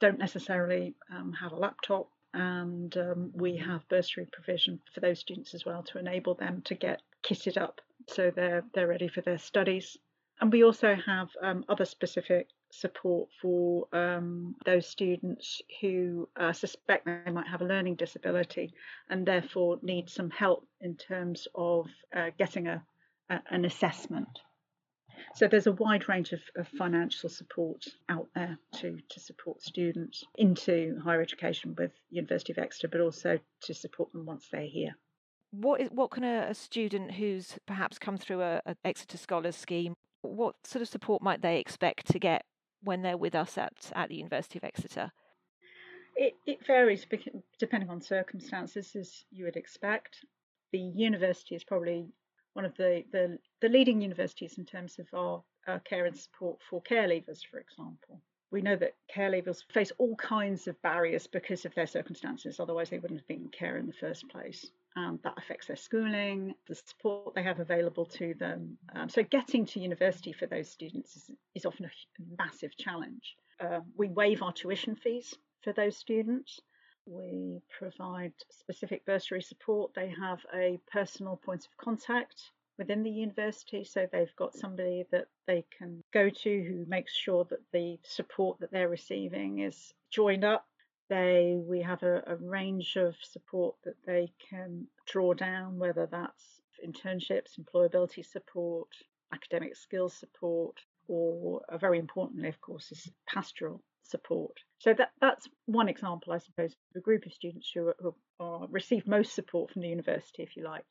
don't 0.00 0.18
necessarily 0.18 0.94
um, 1.14 1.32
have 1.32 1.52
a 1.52 1.56
laptop, 1.56 2.08
and 2.34 2.96
um, 2.96 3.32
we 3.34 3.56
have 3.56 3.88
bursary 3.88 4.26
provision 4.32 4.80
for 4.92 5.00
those 5.00 5.18
students 5.18 5.54
as 5.54 5.64
well 5.64 5.82
to 5.84 5.98
enable 5.98 6.34
them 6.34 6.62
to 6.66 6.74
get 6.74 7.02
kitted 7.22 7.56
up 7.56 7.80
so 8.08 8.30
they're 8.34 8.64
they're 8.74 8.86
ready 8.86 9.08
for 9.08 9.20
their 9.20 9.38
studies. 9.38 9.96
And 10.40 10.52
we 10.52 10.62
also 10.62 10.94
have 10.94 11.28
um, 11.42 11.64
other 11.68 11.84
specific 11.84 12.48
support 12.70 13.28
for 13.40 13.86
um, 13.92 14.54
those 14.64 14.86
students 14.86 15.62
who 15.80 16.28
uh, 16.36 16.52
suspect 16.52 17.06
they 17.06 17.30
might 17.30 17.48
have 17.48 17.62
a 17.62 17.66
learning 17.66 17.94
disability 17.94 18.72
and 19.08 19.26
therefore 19.26 19.78
need 19.82 20.08
some 20.08 20.30
help 20.30 20.66
in 20.80 20.94
terms 20.96 21.48
of 21.54 21.86
uh, 22.14 22.30
getting 22.38 22.66
a, 22.66 22.82
a, 23.30 23.40
an 23.50 23.64
assessment. 23.64 24.28
So 25.34 25.48
there's 25.48 25.66
a 25.66 25.72
wide 25.72 26.08
range 26.08 26.32
of, 26.32 26.40
of, 26.56 26.68
financial 26.68 27.28
support 27.28 27.84
out 28.08 28.28
there 28.34 28.56
to, 28.74 28.98
to 29.08 29.20
support 29.20 29.62
students 29.62 30.24
into 30.36 30.98
higher 31.02 31.20
education 31.20 31.74
with 31.76 31.90
University 32.10 32.52
of 32.52 32.58
Exeter, 32.58 32.88
but 32.88 33.00
also 33.00 33.38
to 33.62 33.74
support 33.74 34.12
them 34.12 34.26
once 34.26 34.48
they're 34.50 34.62
here. 34.62 34.96
What 35.50 35.80
is 35.80 35.88
what 35.90 36.10
can 36.10 36.24
a, 36.24 36.46
a 36.50 36.54
student 36.54 37.12
who's 37.12 37.58
perhaps 37.66 37.98
come 37.98 38.16
through 38.16 38.42
a, 38.42 38.60
a 38.66 38.76
Exeter 38.84 39.18
Scholars 39.18 39.56
Scheme, 39.56 39.94
what 40.22 40.54
sort 40.64 40.82
of 40.82 40.88
support 40.88 41.22
might 41.22 41.42
they 41.42 41.58
expect 41.58 42.06
to 42.08 42.18
get 42.18 42.44
when 42.82 43.02
they're 43.02 43.16
with 43.16 43.34
us 43.34 43.58
at, 43.58 43.72
at 43.94 44.08
the 44.08 44.16
University 44.16 44.58
of 44.58 44.64
Exeter? 44.64 45.10
It, 46.16 46.34
it 46.46 46.66
varies 46.66 47.06
depending 47.58 47.90
on 47.90 48.00
circumstances, 48.00 48.96
as 48.96 49.24
you 49.30 49.44
would 49.44 49.56
expect. 49.56 50.24
The 50.72 50.78
university 50.78 51.54
is 51.54 51.64
probably 51.64 52.08
one 52.54 52.64
of 52.64 52.76
the, 52.76 53.04
the, 53.12 53.38
the 53.60 53.68
leading 53.68 54.00
universities 54.00 54.58
in 54.58 54.64
terms 54.64 54.98
of 54.98 55.06
our, 55.14 55.44
our 55.68 55.78
care 55.80 56.06
and 56.06 56.16
support 56.16 56.58
for 56.68 56.82
care 56.82 57.06
leavers, 57.08 57.40
for 57.48 57.60
example. 57.60 58.20
We 58.50 58.62
know 58.62 58.76
that 58.76 58.96
care 59.08 59.30
leavers 59.30 59.62
face 59.72 59.92
all 59.98 60.16
kinds 60.16 60.66
of 60.66 60.80
barriers 60.82 61.26
because 61.26 61.64
of 61.64 61.74
their 61.74 61.86
circumstances, 61.86 62.58
otherwise, 62.58 62.90
they 62.90 62.98
wouldn't 62.98 63.20
have 63.20 63.28
been 63.28 63.42
in 63.42 63.48
care 63.50 63.76
in 63.76 63.86
the 63.86 63.92
first 63.92 64.28
place. 64.28 64.66
Um, 64.98 65.20
that 65.22 65.34
affects 65.38 65.68
their 65.68 65.76
schooling, 65.76 66.54
the 66.66 66.74
support 66.74 67.32
they 67.34 67.42
have 67.44 67.60
available 67.60 68.04
to 68.06 68.34
them. 68.34 68.78
Um, 68.96 69.08
so, 69.08 69.22
getting 69.22 69.64
to 69.66 69.80
university 69.80 70.32
for 70.32 70.46
those 70.46 70.68
students 70.68 71.14
is, 71.14 71.30
is 71.54 71.66
often 71.66 71.84
a 71.84 71.90
massive 72.36 72.76
challenge. 72.76 73.36
Uh, 73.60 73.80
we 73.96 74.08
waive 74.08 74.42
our 74.42 74.52
tuition 74.52 74.96
fees 74.96 75.36
for 75.62 75.72
those 75.72 75.96
students. 75.96 76.58
We 77.06 77.60
provide 77.78 78.32
specific 78.50 79.06
bursary 79.06 79.42
support. 79.42 79.94
They 79.94 80.12
have 80.20 80.40
a 80.52 80.80
personal 80.90 81.36
point 81.36 81.64
of 81.64 81.76
contact 81.76 82.50
within 82.76 83.04
the 83.04 83.10
university, 83.10 83.84
so 83.84 84.08
they've 84.10 84.34
got 84.36 84.56
somebody 84.56 85.04
that 85.12 85.26
they 85.46 85.64
can 85.78 86.02
go 86.12 86.28
to 86.28 86.62
who 86.62 86.84
makes 86.88 87.14
sure 87.14 87.44
that 87.50 87.60
the 87.72 88.00
support 88.02 88.58
that 88.60 88.72
they're 88.72 88.88
receiving 88.88 89.60
is 89.60 89.94
joined 90.10 90.44
up. 90.44 90.66
They 91.08 91.56
we 91.56 91.80
have 91.82 92.02
a, 92.02 92.22
a 92.26 92.36
range 92.36 92.96
of 92.96 93.16
support 93.22 93.76
that 93.84 93.96
they 94.06 94.32
can 94.50 94.86
draw 95.06 95.34
down, 95.34 95.78
whether 95.78 96.06
that's 96.06 96.60
internships, 96.84 97.58
employability 97.58 98.24
support, 98.24 98.88
academic 99.32 99.76
skills 99.76 100.14
support, 100.14 100.76
or 101.06 101.62
very 101.80 101.98
importantly, 101.98 102.48
of 102.48 102.60
course, 102.60 102.92
is 102.92 103.10
pastoral 103.26 103.82
support. 104.02 104.58
So 104.78 104.94
that 104.94 105.10
that's 105.20 105.48
one 105.66 105.88
example, 105.88 106.32
I 106.32 106.38
suppose, 106.38 106.72
of 106.72 106.96
a 106.96 107.00
group 107.00 107.26
of 107.26 107.32
students 107.32 107.70
who, 107.74 107.92
who 107.98 108.14
are, 108.40 108.66
receive 108.70 109.06
most 109.06 109.34
support 109.34 109.70
from 109.70 109.82
the 109.82 109.88
university, 109.88 110.42
if 110.42 110.56
you 110.56 110.64
like. 110.64 110.84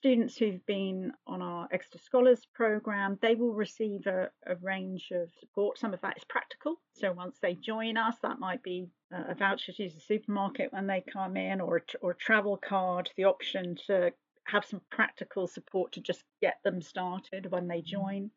Students 0.00 0.38
who've 0.38 0.64
been 0.64 1.12
on 1.26 1.42
our 1.42 1.68
Exeter 1.70 1.98
Scholars 1.98 2.46
programme, 2.54 3.18
they 3.20 3.34
will 3.34 3.52
receive 3.52 4.06
a, 4.06 4.30
a, 4.46 4.56
range 4.62 5.10
of 5.12 5.30
support. 5.38 5.78
Some 5.78 5.92
of 5.92 6.00
that 6.00 6.16
is 6.16 6.24
practical. 6.24 6.80
So 6.94 7.12
once 7.12 7.38
they 7.42 7.54
join 7.54 7.98
us, 7.98 8.16
that 8.22 8.38
might 8.38 8.62
be 8.62 8.88
a 9.12 9.34
voucher 9.34 9.72
to 9.72 9.82
use 9.82 9.94
the 9.94 10.00
supermarket 10.00 10.72
when 10.72 10.86
they 10.86 11.02
come 11.02 11.36
in, 11.36 11.60
or 11.60 11.82
or 12.00 12.12
a 12.12 12.16
travel 12.16 12.56
card, 12.56 13.10
the 13.18 13.24
option 13.24 13.76
to 13.88 14.10
have 14.44 14.64
some 14.64 14.80
practical 14.90 15.46
support 15.46 15.92
to 15.92 16.00
just 16.00 16.24
get 16.40 16.60
them 16.64 16.80
started 16.80 17.50
when 17.50 17.68
they 17.68 17.82
join. 17.82 18.30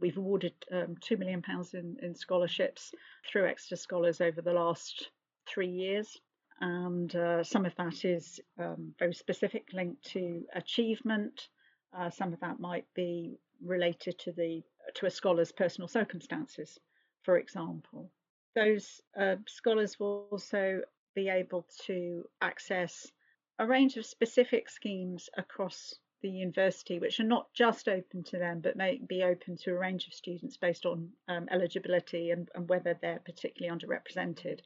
We've 0.00 0.16
awarded 0.16 0.54
um, 0.72 0.96
£2 0.96 1.18
million 1.18 1.44
in, 1.74 1.98
in 2.00 2.14
scholarships 2.14 2.94
through 3.30 3.48
Exeter 3.48 3.76
Scholars 3.76 4.22
over 4.22 4.40
the 4.40 4.54
last 4.54 5.10
three 5.46 5.68
years. 5.68 6.18
And 6.62 7.14
uh, 7.16 7.42
some 7.42 7.66
of 7.66 7.74
that 7.74 8.04
is 8.04 8.40
um, 8.56 8.94
very 8.96 9.14
specific, 9.14 9.64
linked 9.72 10.04
to 10.12 10.44
achievement. 10.54 11.48
Uh, 11.92 12.08
some 12.08 12.32
of 12.32 12.38
that 12.38 12.60
might 12.60 12.86
be 12.94 13.36
related 13.60 14.16
to 14.20 14.32
the 14.32 14.62
to 14.94 15.06
a 15.06 15.10
scholar's 15.10 15.50
personal 15.50 15.88
circumstances, 15.88 16.78
for 17.24 17.36
example. 17.36 18.10
Those 18.54 19.00
uh, 19.18 19.36
scholars 19.48 19.98
will 19.98 20.28
also 20.30 20.82
be 21.16 21.28
able 21.28 21.66
to 21.86 22.24
access 22.40 23.10
a 23.58 23.66
range 23.66 23.96
of 23.96 24.06
specific 24.06 24.70
schemes 24.70 25.28
across 25.36 25.94
the 26.22 26.30
university, 26.30 27.00
which 27.00 27.18
are 27.18 27.24
not 27.24 27.52
just 27.54 27.88
open 27.88 28.22
to 28.22 28.38
them, 28.38 28.60
but 28.60 28.76
may 28.76 29.00
be 29.08 29.24
open 29.24 29.56
to 29.56 29.72
a 29.72 29.78
range 29.78 30.06
of 30.06 30.14
students 30.14 30.56
based 30.56 30.86
on 30.86 31.10
um, 31.26 31.48
eligibility 31.50 32.30
and, 32.30 32.48
and, 32.54 32.68
whether 32.68 32.96
they're 33.00 33.20
particularly 33.24 33.76
underrepresented. 33.76 34.60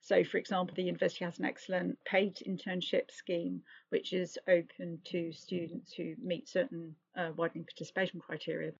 So, 0.00 0.22
for 0.22 0.38
example, 0.38 0.74
the 0.74 0.84
university 0.84 1.24
has 1.24 1.38
an 1.38 1.44
excellent 1.46 1.98
paid 2.04 2.36
internship 2.46 3.10
scheme, 3.10 3.62
which 3.88 4.12
is 4.12 4.38
open 4.48 5.00
to 5.06 5.32
students 5.32 5.92
who 5.92 6.14
meet 6.22 6.48
certain 6.48 6.94
uh, 7.16 7.30
widening 7.36 7.64
participation 7.64 8.20
criteria. 8.20 8.72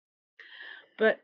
But 0.98 1.20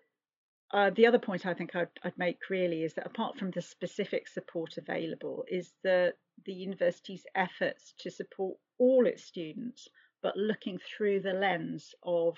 uh, 0.72 0.90
the 0.90 1.06
other 1.06 1.18
point 1.18 1.46
I 1.46 1.54
think 1.54 1.76
I'd, 1.76 1.88
I'd, 2.02 2.16
make 2.18 2.38
really 2.48 2.82
is 2.82 2.94
that 2.94 3.06
apart 3.06 3.38
from 3.38 3.50
the 3.50 3.60
specific 3.60 4.26
support 4.26 4.78
available, 4.78 5.44
is 5.48 5.72
that 5.84 6.14
the 6.46 6.52
university's 6.52 7.24
efforts 7.34 7.94
to 8.00 8.10
support 8.10 8.56
all 8.78 9.06
its 9.06 9.24
students 9.24 9.88
but 10.22 10.36
looking 10.36 10.78
through 10.78 11.20
the 11.20 11.32
lens 11.32 11.94
of 12.02 12.36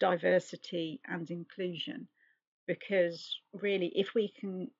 diversity 0.00 1.00
and 1.06 1.30
inclusion. 1.30 2.08
Because 2.66 3.38
really, 3.52 3.92
if 3.94 4.14
we 4.14 4.32
can 4.40 4.70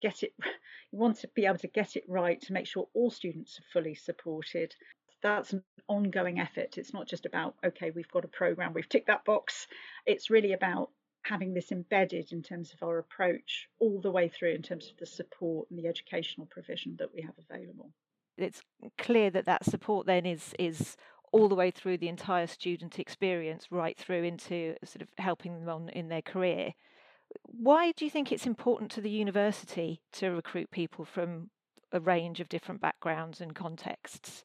get 0.00 0.22
it, 0.22 0.32
you 0.92 0.98
want 0.98 1.18
to 1.20 1.28
be 1.34 1.46
able 1.46 1.58
to 1.58 1.68
get 1.68 1.96
it 1.96 2.04
right 2.08 2.40
to 2.42 2.52
make 2.52 2.66
sure 2.66 2.88
all 2.94 3.10
students 3.10 3.58
are 3.58 3.72
fully 3.72 3.94
supported. 3.94 4.74
That's 5.22 5.52
an 5.52 5.62
ongoing 5.88 6.38
effort. 6.38 6.78
It's 6.78 6.94
not 6.94 7.08
just 7.08 7.26
about, 7.26 7.54
okay, 7.64 7.90
we've 7.90 8.10
got 8.10 8.24
a 8.24 8.28
program, 8.28 8.72
we've 8.72 8.88
ticked 8.88 9.08
that 9.08 9.24
box. 9.24 9.66
It's 10.06 10.30
really 10.30 10.52
about 10.52 10.90
having 11.22 11.52
this 11.52 11.72
embedded 11.72 12.32
in 12.32 12.42
terms 12.42 12.72
of 12.72 12.82
our 12.86 12.98
approach 12.98 13.68
all 13.80 14.00
the 14.00 14.10
way 14.10 14.28
through 14.28 14.52
in 14.52 14.62
terms 14.62 14.90
of 14.90 14.96
the 14.98 15.06
support 15.06 15.68
and 15.70 15.78
the 15.78 15.88
educational 15.88 16.46
provision 16.46 16.96
that 16.98 17.12
we 17.14 17.22
have 17.22 17.34
available. 17.50 17.90
It's 18.36 18.62
clear 18.96 19.30
that 19.30 19.46
that 19.46 19.64
support 19.64 20.06
then 20.06 20.24
is 20.24 20.54
is 20.58 20.96
all 21.32 21.48
the 21.48 21.54
way 21.54 21.70
through 21.70 21.98
the 21.98 22.08
entire 22.08 22.46
student 22.46 22.98
experience, 22.98 23.66
right 23.70 23.98
through 23.98 24.22
into 24.22 24.74
sort 24.84 25.02
of 25.02 25.08
helping 25.18 25.58
them 25.58 25.68
on 25.68 25.88
in 25.90 26.08
their 26.08 26.22
career. 26.22 26.72
Why 27.44 27.92
do 27.92 28.04
you 28.04 28.10
think 28.10 28.30
it's 28.30 28.46
important 28.46 28.90
to 28.92 29.00
the 29.00 29.10
university 29.10 30.00
to 30.12 30.30
recruit 30.30 30.70
people 30.70 31.04
from 31.04 31.50
a 31.92 32.00
range 32.00 32.40
of 32.40 32.48
different 32.48 32.80
backgrounds 32.80 33.40
and 33.40 33.54
contexts? 33.54 34.44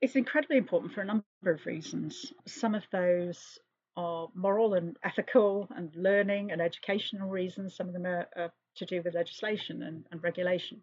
It's 0.00 0.16
incredibly 0.16 0.56
important 0.56 0.92
for 0.92 1.02
a 1.02 1.04
number 1.04 1.24
of 1.46 1.66
reasons. 1.66 2.32
Some 2.46 2.74
of 2.74 2.84
those 2.90 3.58
are 3.96 4.28
moral 4.34 4.74
and 4.74 4.96
ethical 5.04 5.68
and 5.76 5.94
learning 5.94 6.52
and 6.52 6.60
educational 6.60 7.28
reasons. 7.28 7.76
Some 7.76 7.88
of 7.88 7.92
them 7.92 8.06
are, 8.06 8.28
are 8.36 8.52
to 8.76 8.86
do 8.86 9.02
with 9.02 9.14
legislation 9.14 9.82
and, 9.82 10.04
and 10.10 10.22
regulation. 10.22 10.82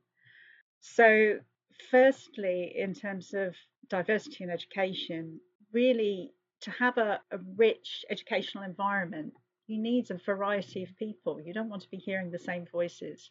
So, 0.82 1.40
firstly, 1.90 2.74
in 2.76 2.94
terms 2.94 3.34
of 3.34 3.56
diversity 3.90 4.44
in 4.44 4.50
education, 4.50 5.40
really 5.72 6.32
to 6.62 6.72
have 6.72 6.98
a, 6.98 7.20
a 7.32 7.40
rich 7.56 8.06
educational 8.10 8.64
environment, 8.64 9.34
you 9.68 9.78
need 9.78 10.10
a 10.10 10.18
variety 10.26 10.84
of 10.84 10.98
people. 10.98 11.42
You 11.42 11.54
don't 11.54 11.70
want 11.70 11.82
to 11.84 11.90
be 11.90 11.98
hearing 11.98 12.32
the 12.32 12.40
same 12.40 12.66
voices. 12.66 13.30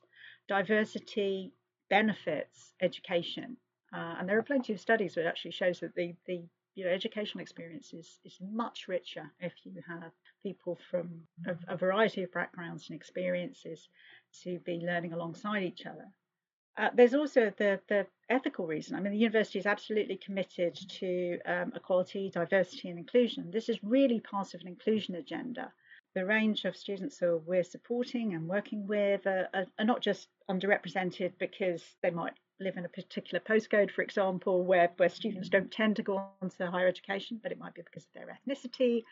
Diversity 0.49 1.53
benefits 1.89 2.73
education. 2.81 3.57
Uh, 3.93 4.17
and 4.19 4.29
there 4.29 4.39
are 4.39 4.43
plenty 4.43 4.73
of 4.73 4.81
studies 4.81 5.15
that 5.15 5.27
actually 5.27 5.53
shows 5.53 5.81
that 5.81 5.95
the, 5.95 6.15
the 6.27 6.45
you 6.75 6.85
know, 6.85 6.91
educational 6.91 7.41
experience 7.41 7.95
is, 7.95 8.19
is 8.25 8.37
much 8.41 8.87
richer 8.87 9.33
if 9.41 9.53
you 9.65 9.81
have 9.89 10.13
people 10.43 10.79
from 10.91 11.09
a, 11.47 11.75
a 11.75 11.77
variety 11.77 12.23
of 12.23 12.33
backgrounds 12.33 12.89
and 12.89 12.97
experiences 12.97 13.89
to 14.43 14.59
be 14.67 14.85
learning 14.85 15.15
alongside 15.15 15.63
each 15.63 15.87
other. 15.87 16.07
Uh, 16.77 16.91
there's 16.95 17.15
also 17.15 17.51
the, 17.57 17.81
the 17.89 18.07
ethical 18.29 18.67
reason. 18.67 18.95
I 18.95 19.01
mean, 19.01 19.13
the 19.13 19.19
university 19.19 19.59
is 19.59 19.65
absolutely 19.65 20.19
committed 20.19 20.77
to 20.99 21.39
um, 21.47 21.73
equality, 21.75 22.31
diversity, 22.31 22.91
and 22.91 22.99
inclusion. 22.99 23.51
This 23.51 23.71
is 23.71 23.83
really 23.83 24.21
part 24.21 24.53
of 24.53 24.61
an 24.61 24.69
inclusion 24.69 25.15
agenda 25.15 25.73
the 26.17 26.25
range 26.25 26.65
of 26.65 26.75
students 26.75 27.19
who 27.19 27.43
we're 27.45 27.63
supporting 27.63 28.33
and 28.33 28.49
working 28.49 28.87
with 28.87 29.27
are, 29.27 29.49
are, 29.53 29.67
are, 29.79 29.85
not 29.85 30.01
just 30.01 30.29
underrepresented 30.51 31.33
because 31.39 31.85
they 32.03 32.09
might 32.09 32.33
live 32.59 32.79
in 32.79 32.87
a 32.87 32.89
particular 32.89 33.39
postcode, 33.39 33.91
for 33.91 34.01
example, 34.01 34.65
where, 34.65 34.91
where 34.97 35.11
students 35.11 35.51
don't 35.51 35.71
tend 35.71 35.95
to 35.95 36.03
go 36.03 36.17
on 36.41 36.49
to 36.49 36.71
higher 36.71 36.89
education, 36.89 37.39
but 37.43 37.53
it 37.53 37.59
might 37.59 37.75
be 37.75 37.83
because 37.83 38.05
of 38.07 38.15
their 38.15 38.35
ethnicity, 38.35 39.03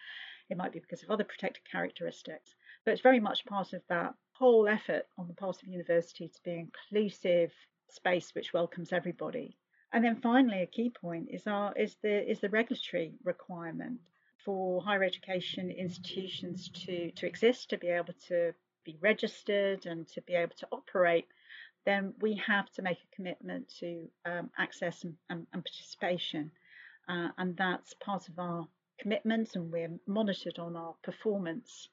it 0.48 0.56
might 0.56 0.72
be 0.72 0.78
because 0.78 1.02
of 1.02 1.10
other 1.10 1.24
protected 1.24 1.62
characteristics. 1.70 2.54
But 2.86 2.92
it's 2.92 3.02
very 3.02 3.20
much 3.20 3.44
part 3.44 3.74
of 3.74 3.82
that 3.90 4.14
whole 4.32 4.66
effort 4.66 5.06
on 5.18 5.28
the 5.28 5.34
part 5.34 5.62
of 5.62 5.68
university 5.68 6.28
to 6.28 6.40
be 6.42 6.52
an 6.52 6.70
inclusive 6.90 7.52
space 7.90 8.34
which 8.34 8.54
welcomes 8.54 8.94
everybody. 8.94 9.58
And 9.92 10.02
then 10.02 10.22
finally, 10.22 10.62
a 10.62 10.66
key 10.66 10.88
point 10.88 11.28
is 11.30 11.46
our 11.46 11.74
is 11.76 11.96
the 12.02 12.30
is 12.30 12.40
the 12.40 12.48
regulatory 12.48 13.12
requirement 13.22 14.00
for 14.44 14.82
higher 14.82 15.02
education 15.02 15.70
institutions 15.70 16.70
to, 16.84 17.10
to 17.12 17.26
exist, 17.26 17.70
to 17.70 17.78
be 17.78 17.88
able 17.88 18.14
to 18.28 18.52
be 18.84 18.98
registered 19.00 19.86
and 19.86 20.06
to 20.08 20.20
be 20.22 20.34
able 20.34 20.54
to 20.58 20.68
operate, 20.70 21.26
then 21.86 22.14
we 22.20 22.40
have 22.46 22.70
to 22.72 22.82
make 22.82 22.98
a 22.98 23.16
commitment 23.16 23.72
to 23.80 24.08
um, 24.24 24.50
access 24.58 25.04
and, 25.04 25.14
and, 25.30 25.46
and 25.52 25.64
participation. 25.64 26.50
Uh, 27.08 27.28
and 27.38 27.56
that's 27.56 27.94
part 27.94 28.28
of 28.28 28.38
our 28.38 28.66
commitment, 28.98 29.56
and 29.56 29.70
we're 29.70 29.98
monitored 30.06 30.58
on 30.58 30.76
our 30.76 30.94
performance 31.02 31.88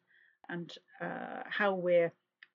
and 0.50 0.74
uh, 1.02 1.44
how 1.50 1.74
we're 1.74 2.12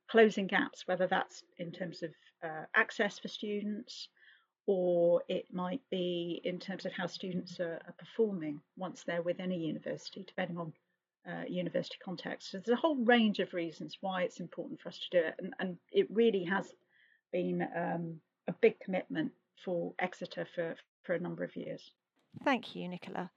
closing 0.08 0.46
gaps, 0.46 0.86
whether 0.86 1.06
that's 1.06 1.42
in 1.58 1.72
terms 1.72 2.02
of 2.02 2.10
uh, 2.44 2.64
access 2.74 3.18
for 3.18 3.28
students, 3.28 4.08
or 4.66 5.23
it 5.28 5.46
might 5.52 5.80
be 5.90 6.40
in 6.44 6.58
terms 6.58 6.85
of 6.85 6.92
how 6.92 7.06
students 7.06 7.61
are, 7.61 7.80
are 7.87 7.94
performing 7.99 8.61
once 8.76 9.04
they're 9.04 9.23
within 9.23 9.52
a 9.52 9.56
university, 9.56 10.25
depending 10.26 10.58
on 10.58 10.73
uh, 11.28 11.44
university 11.49 11.96
context. 12.04 12.50
So 12.50 12.58
there's 12.58 12.76
a 12.76 12.80
whole 12.80 12.96
range 12.96 13.38
of 13.38 13.54
reasons 13.54 13.99
why 14.00 14.23
it's 14.23 14.40
important 14.40 14.80
for 14.80 14.88
us 14.88 14.99
to 14.99 15.20
do 15.20 15.26
it, 15.26 15.35
and, 15.38 15.54
and 15.61 15.76
it 15.92 16.08
really 16.11 16.44
has 16.44 16.66
been 17.32 17.66
um, 17.76 18.20
a 18.49 18.52
big 18.52 18.78
commitment 18.80 19.32
for 19.64 19.92
Exeter 19.99 20.46
for, 20.54 20.76
for 21.02 21.14
a 21.14 21.20
number 21.20 21.44
of 21.44 21.54
years. 21.56 21.90
Thank 22.44 22.75
you, 22.75 22.88
Nicola. 22.88 23.30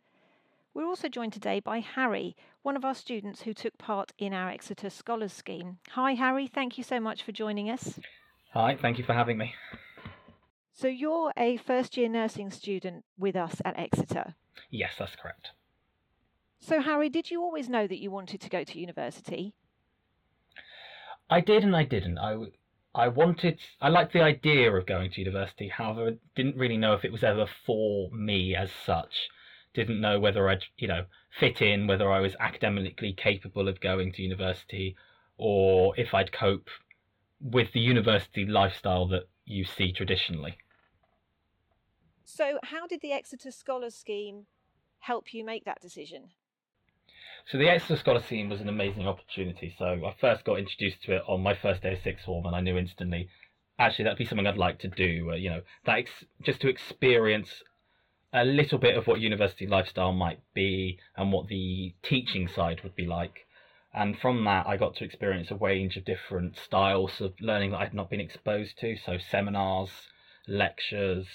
We're 0.74 0.86
also 0.86 1.10
joined 1.10 1.34
today 1.34 1.60
by 1.60 1.80
Harry, 1.80 2.36
one 2.62 2.76
of 2.76 2.86
our 2.86 2.94
students 2.94 3.42
who 3.42 3.54
took 3.54 3.78
part 3.78 4.14
in 4.18 4.34
our 4.34 4.50
Exeter 4.50 4.90
Scholars 4.90 5.34
Scheme. 5.34 5.80
Hi, 5.92 6.14
Harry. 6.14 6.48
Thank 6.48 6.78
you 6.78 6.84
so 6.84 7.00
much 7.00 7.24
for 7.24 7.32
joining 7.32 7.70
us. 7.70 8.00
Hi, 8.54 8.78
thank 8.80 8.98
you 8.98 9.04
for 9.04 9.14
having 9.14 9.38
me. 9.38 9.54
So 10.80 10.88
you're 10.88 11.34
a 11.36 11.58
first 11.58 11.98
year 11.98 12.08
nursing 12.08 12.52
student 12.52 13.04
with 13.18 13.36
us 13.36 13.62
at 13.66 13.78
Exeter? 13.78 14.36
Yes, 14.70 14.94
that's 14.98 15.18
correct. 15.18 15.50
So, 16.62 16.82
Harry, 16.82 17.10
did 17.10 17.30
you 17.30 17.42
always 17.42 17.68
know 17.68 17.86
that 17.86 18.00
you 18.00 18.12
wanted 18.12 18.40
to 18.40 18.50
go 18.50 18.64
to 18.64 18.80
university? 18.80 19.54
I 21.30 21.42
did 21.42 21.66
and 21.66 21.76
I 21.76 21.84
didn't. 21.84 22.18
I, 22.18 22.38
I 22.96 23.10
wanted, 23.10 23.60
I 23.82 23.90
liked 23.90 24.14
the 24.14 24.22
idea 24.22 24.72
of 24.72 24.86
going 24.86 25.12
to 25.12 25.20
university. 25.20 25.68
However, 25.68 26.12
I 26.12 26.18
didn't 26.34 26.56
really 26.56 26.78
know 26.78 26.94
if 26.94 27.04
it 27.04 27.12
was 27.12 27.26
ever 27.26 27.46
for 27.66 28.10
me 28.12 28.56
as 28.56 28.72
such. 28.72 29.28
Didn't 29.74 30.00
know 30.00 30.18
whether 30.18 30.48
I'd, 30.48 30.64
you 30.78 30.88
know, 30.88 31.04
fit 31.30 31.62
in, 31.62 31.88
whether 31.88 32.10
I 32.10 32.22
was 32.22 32.38
academically 32.40 33.12
capable 33.12 33.68
of 33.68 33.82
going 33.82 34.14
to 34.14 34.22
university, 34.22 34.96
or 35.38 35.94
if 36.00 36.14
I'd 36.14 36.32
cope 36.32 36.70
with 37.42 37.74
the 37.74 37.82
university 37.82 38.46
lifestyle 38.46 39.10
that 39.10 39.28
you 39.44 39.66
see 39.66 39.92
traditionally. 39.92 40.58
So, 42.32 42.60
how 42.64 42.86
did 42.86 43.02
the 43.02 43.12
Exeter 43.12 43.50
Scholars 43.50 43.96
Scheme 43.96 44.46
help 45.00 45.34
you 45.34 45.44
make 45.44 45.66
that 45.66 45.82
decision? 45.82 46.30
So, 47.48 47.58
the 47.58 47.68
Exeter 47.68 47.98
Scholars 47.98 48.26
Scheme 48.26 48.50
was 48.50 48.62
an 48.62 48.70
amazing 48.70 49.08
opportunity. 49.08 49.74
So, 49.76 50.06
I 50.06 50.14
first 50.22 50.46
got 50.46 50.60
introduced 50.60 51.02
to 51.04 51.16
it 51.16 51.24
on 51.28 51.42
my 51.42 51.56
first 51.56 51.82
day 51.82 51.94
of 51.94 52.04
sixth 52.04 52.26
form, 52.26 52.46
and 52.46 52.56
I 52.56 52.62
knew 52.62 52.78
instantly, 52.78 53.30
actually, 53.80 54.04
that'd 54.04 54.20
be 54.20 54.26
something 54.26 54.46
I'd 54.46 54.58
like 54.58 54.78
to 54.82 54.88
do. 54.88 55.32
Uh, 55.32 55.36
you 55.38 55.50
know, 55.50 55.64
that 55.86 55.98
ex- 55.98 56.26
just 56.44 56.62
to 56.62 56.70
experience 56.70 57.64
a 58.32 58.46
little 58.46 58.78
bit 58.78 58.96
of 58.96 59.08
what 59.08 59.20
university 59.20 59.66
lifestyle 59.66 60.14
might 60.14 60.40
be 60.54 61.00
and 61.18 61.34
what 61.34 61.48
the 61.48 61.96
teaching 62.04 62.48
side 62.48 62.82
would 62.84 62.96
be 62.96 63.08
like. 63.08 63.48
And 63.92 64.18
from 64.18 64.44
that, 64.46 64.68
I 64.68 64.78
got 64.78 64.96
to 64.98 65.04
experience 65.04 65.50
a 65.50 65.56
range 65.56 65.98
of 65.98 66.06
different 66.06 66.58
styles 66.58 67.22
of 67.22 67.34
learning 67.42 67.72
that 67.72 67.80
I'd 67.80 67.94
not 67.96 68.12
been 68.12 68.22
exposed 68.22 68.78
to. 68.82 68.98
So, 68.98 69.18
seminars, 69.18 69.90
lectures, 70.48 71.28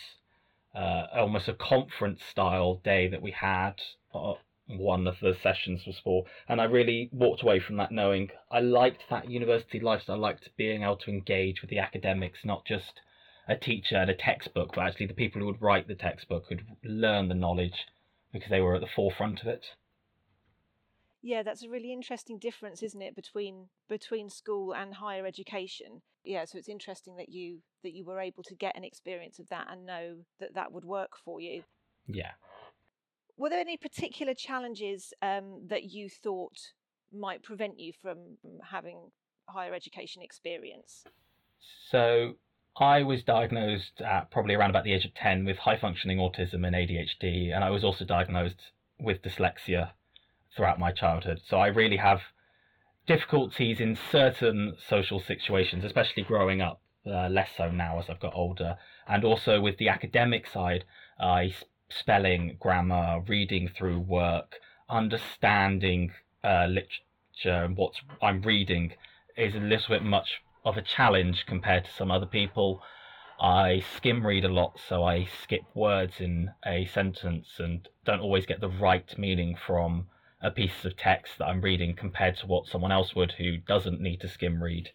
uh, 0.75 1.07
almost 1.15 1.49
a 1.49 1.55
conference 1.55 2.23
style 2.25 2.81
day 2.85 3.09
that 3.09 3.23
we 3.23 3.31
had. 3.31 3.75
Uh, 4.15 4.35
one 4.67 5.07
of 5.07 5.21
the 5.21 5.35
sessions 5.43 5.85
was 5.87 5.99
for, 5.99 6.25
and 6.49 6.59
I 6.59 6.65
really 6.65 7.11
walked 7.13 7.43
away 7.43 7.61
from 7.61 7.77
that 7.77 7.93
knowing 7.93 8.31
I 8.51 8.61
liked 8.61 9.05
that 9.11 9.31
university 9.31 9.79
lifestyle. 9.79 10.17
I 10.17 10.19
liked 10.19 10.49
being 10.57 10.83
able 10.83 10.97
to 10.97 11.11
engage 11.11 11.61
with 11.61 11.69
the 11.69 11.81
academics, 11.81 12.47
not 12.47 12.65
just 12.65 13.01
a 13.47 13.57
teacher 13.57 13.97
and 13.97 14.11
a 14.11 14.15
textbook, 14.15 14.73
but 14.75 14.87
actually 14.87 15.07
the 15.07 15.15
people 15.15 15.41
who 15.41 15.47
would 15.49 15.61
write 15.61 15.87
the 15.87 15.95
textbook 15.95 16.49
could 16.49 16.65
learn 16.83 17.29
the 17.29 17.35
knowledge 17.35 17.87
because 18.33 18.49
they 18.49 18.61
were 18.61 18.75
at 18.75 18.81
the 18.81 18.87
forefront 18.87 19.43
of 19.43 19.49
it. 19.49 19.67
Yeah, 21.27 21.43
that's 21.43 21.63
a 21.63 21.71
really 21.71 21.91
interesting 21.91 22.39
difference, 22.39 22.83
isn't 22.83 23.01
it, 23.01 23.17
between 23.17 23.69
between 23.89 24.29
school 24.29 24.75
and 24.75 24.93
higher 24.93 25.25
education? 25.25 26.03
Yeah, 26.23 26.45
so 26.45 26.59
it's 26.59 26.69
interesting 26.69 27.17
that 27.17 27.31
you 27.31 27.61
that 27.83 27.95
you 27.95 28.05
were 28.05 28.21
able 28.21 28.43
to 28.43 28.55
get 28.55 28.77
an 28.77 28.85
experience 28.85 29.39
of 29.39 29.49
that 29.49 29.69
and 29.71 29.87
know 29.87 30.17
that 30.39 30.53
that 30.53 30.71
would 30.71 30.85
work 30.85 31.13
for 31.25 31.41
you. 31.41 31.63
Yeah. 32.07 32.33
Were 33.39 33.49
there 33.49 33.59
any 33.59 33.79
particular 33.79 34.35
challenges 34.35 35.15
um, 35.23 35.63
that 35.69 35.85
you 35.85 36.11
thought 36.11 36.59
might 37.11 37.43
prevent 37.43 37.81
you 37.81 37.95
from 38.03 38.37
having 38.63 39.11
higher 39.49 39.73
education 39.73 40.21
experience? 40.21 41.05
So 41.91 42.35
I 42.79 43.03
was 43.03 43.23
diagnosed 43.23 44.03
at 44.05 44.31
probably 44.31 44.57
around 44.57 44.71
about 44.71 44.85
the 44.85 44.93
age 44.93 45.07
of 45.07 45.15
10 45.15 45.47
with 45.47 45.57
high 45.57 45.79
functioning 45.79 46.19
autism 46.19 46.67
and 46.67 46.77
ADHD, 46.77 47.55
and 47.55 47.65
I 47.65 47.71
was 47.71 47.83
also 47.83 48.05
diagnosed 48.05 48.61
with 49.01 49.23
dyslexia 49.23 49.93
throughout 50.55 50.79
my 50.79 50.93
childhood. 50.93 51.41
So 51.45 51.59
I 51.59 51.69
really 51.69 51.97
have 51.97 52.21
difficulties 53.07 53.81
in 53.81 53.97
certain 54.11 54.77
social 54.89 55.21
situations, 55.21 55.85
especially 55.85 56.23
growing 56.23 56.61
up, 56.63 56.81
uh, 57.07 57.29
less 57.29 57.51
so 57.57 57.71
now 57.71 57.99
as 57.99 58.09
I've 58.09 58.21
got 58.21 58.35
older. 58.35 58.77
And 59.07 59.25
also 59.25 59.61
with 59.61 59.77
the 59.79 59.89
academic 59.89 60.47
side, 60.47 60.85
uh, 61.21 61.45
spelling, 61.89 62.57
grammar, 62.59 63.23
reading 63.27 63.69
through 63.69 64.01
work, 64.01 64.57
understanding 64.89 66.13
uh, 66.43 66.67
literature 66.67 67.65
and 67.65 67.77
what 67.77 67.95
I'm 68.23 68.43
reading 68.43 68.93
is 69.37 69.55
a 69.55 69.59
little 69.59 69.95
bit 69.95 70.03
much 70.03 70.43
of 70.65 70.77
a 70.77 70.83
challenge 70.83 71.45
compared 71.47 71.85
to 71.85 71.93
some 71.93 72.11
other 72.11 72.27
people. 72.27 72.83
I 73.41 73.83
skim 73.97 74.25
read 74.25 74.45
a 74.45 74.49
lot, 74.49 74.79
so 74.89 75.05
I 75.05 75.27
skip 75.43 75.63
words 75.75 76.21
in 76.21 76.53
a 76.65 76.87
sentence 76.87 77.59
and 77.59 77.89
don't 78.05 78.21
always 78.21 78.47
get 78.47 78.61
the 78.61 78.69
right 78.69 79.13
meaning 79.19 79.57
from 79.57 80.07
a 80.45 80.51
piece 80.51 80.85
of 80.85 80.97
text 80.97 81.39
that 81.39 81.47
I'm 81.47 81.63
reading 81.63 81.97
compared 81.97 82.37
to 82.37 82.47
what 82.47 82.67
someone 82.67 82.93
else 82.93 83.17
would 83.17 83.33
who 83.33 83.57
doesn't 83.57 84.01
need 84.01 84.21
to 84.21 84.29
skim 84.29 84.63
read. 84.63 84.91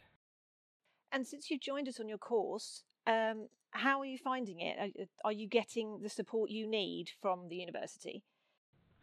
And 1.12 1.26
since 1.26 1.50
you've 1.50 1.60
joined 1.60 1.90
us 1.90 2.00
on 2.00 2.08
your 2.08 2.20
course, 2.20 2.84
um, 3.08 3.48
how 3.72 4.00
are 4.00 4.06
you 4.06 4.20
finding 4.24 4.60
it? 4.60 4.78
Are, 4.80 5.06
are 5.26 5.32
you 5.32 5.48
getting 5.48 6.02
the 6.04 6.10
support 6.10 6.52
you 6.52 6.68
need 6.68 7.10
from 7.20 7.50
the 7.50 7.56
university? 7.56 8.24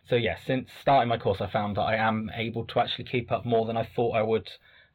So, 0.09 0.14
yes, 0.14 0.38
yeah, 0.40 0.46
since 0.46 0.70
starting 0.80 1.09
my 1.09 1.18
course, 1.18 1.40
I 1.40 1.50
found 1.50 1.76
that 1.76 1.82
I 1.82 1.96
am 1.96 2.30
able 2.32 2.64
to 2.66 2.78
actually 2.78 3.06
keep 3.06 3.32
up 3.32 3.44
more 3.44 3.66
than 3.66 3.76
I 3.76 3.82
thought 3.85 4.14
I 4.14 4.22
would 4.22 4.48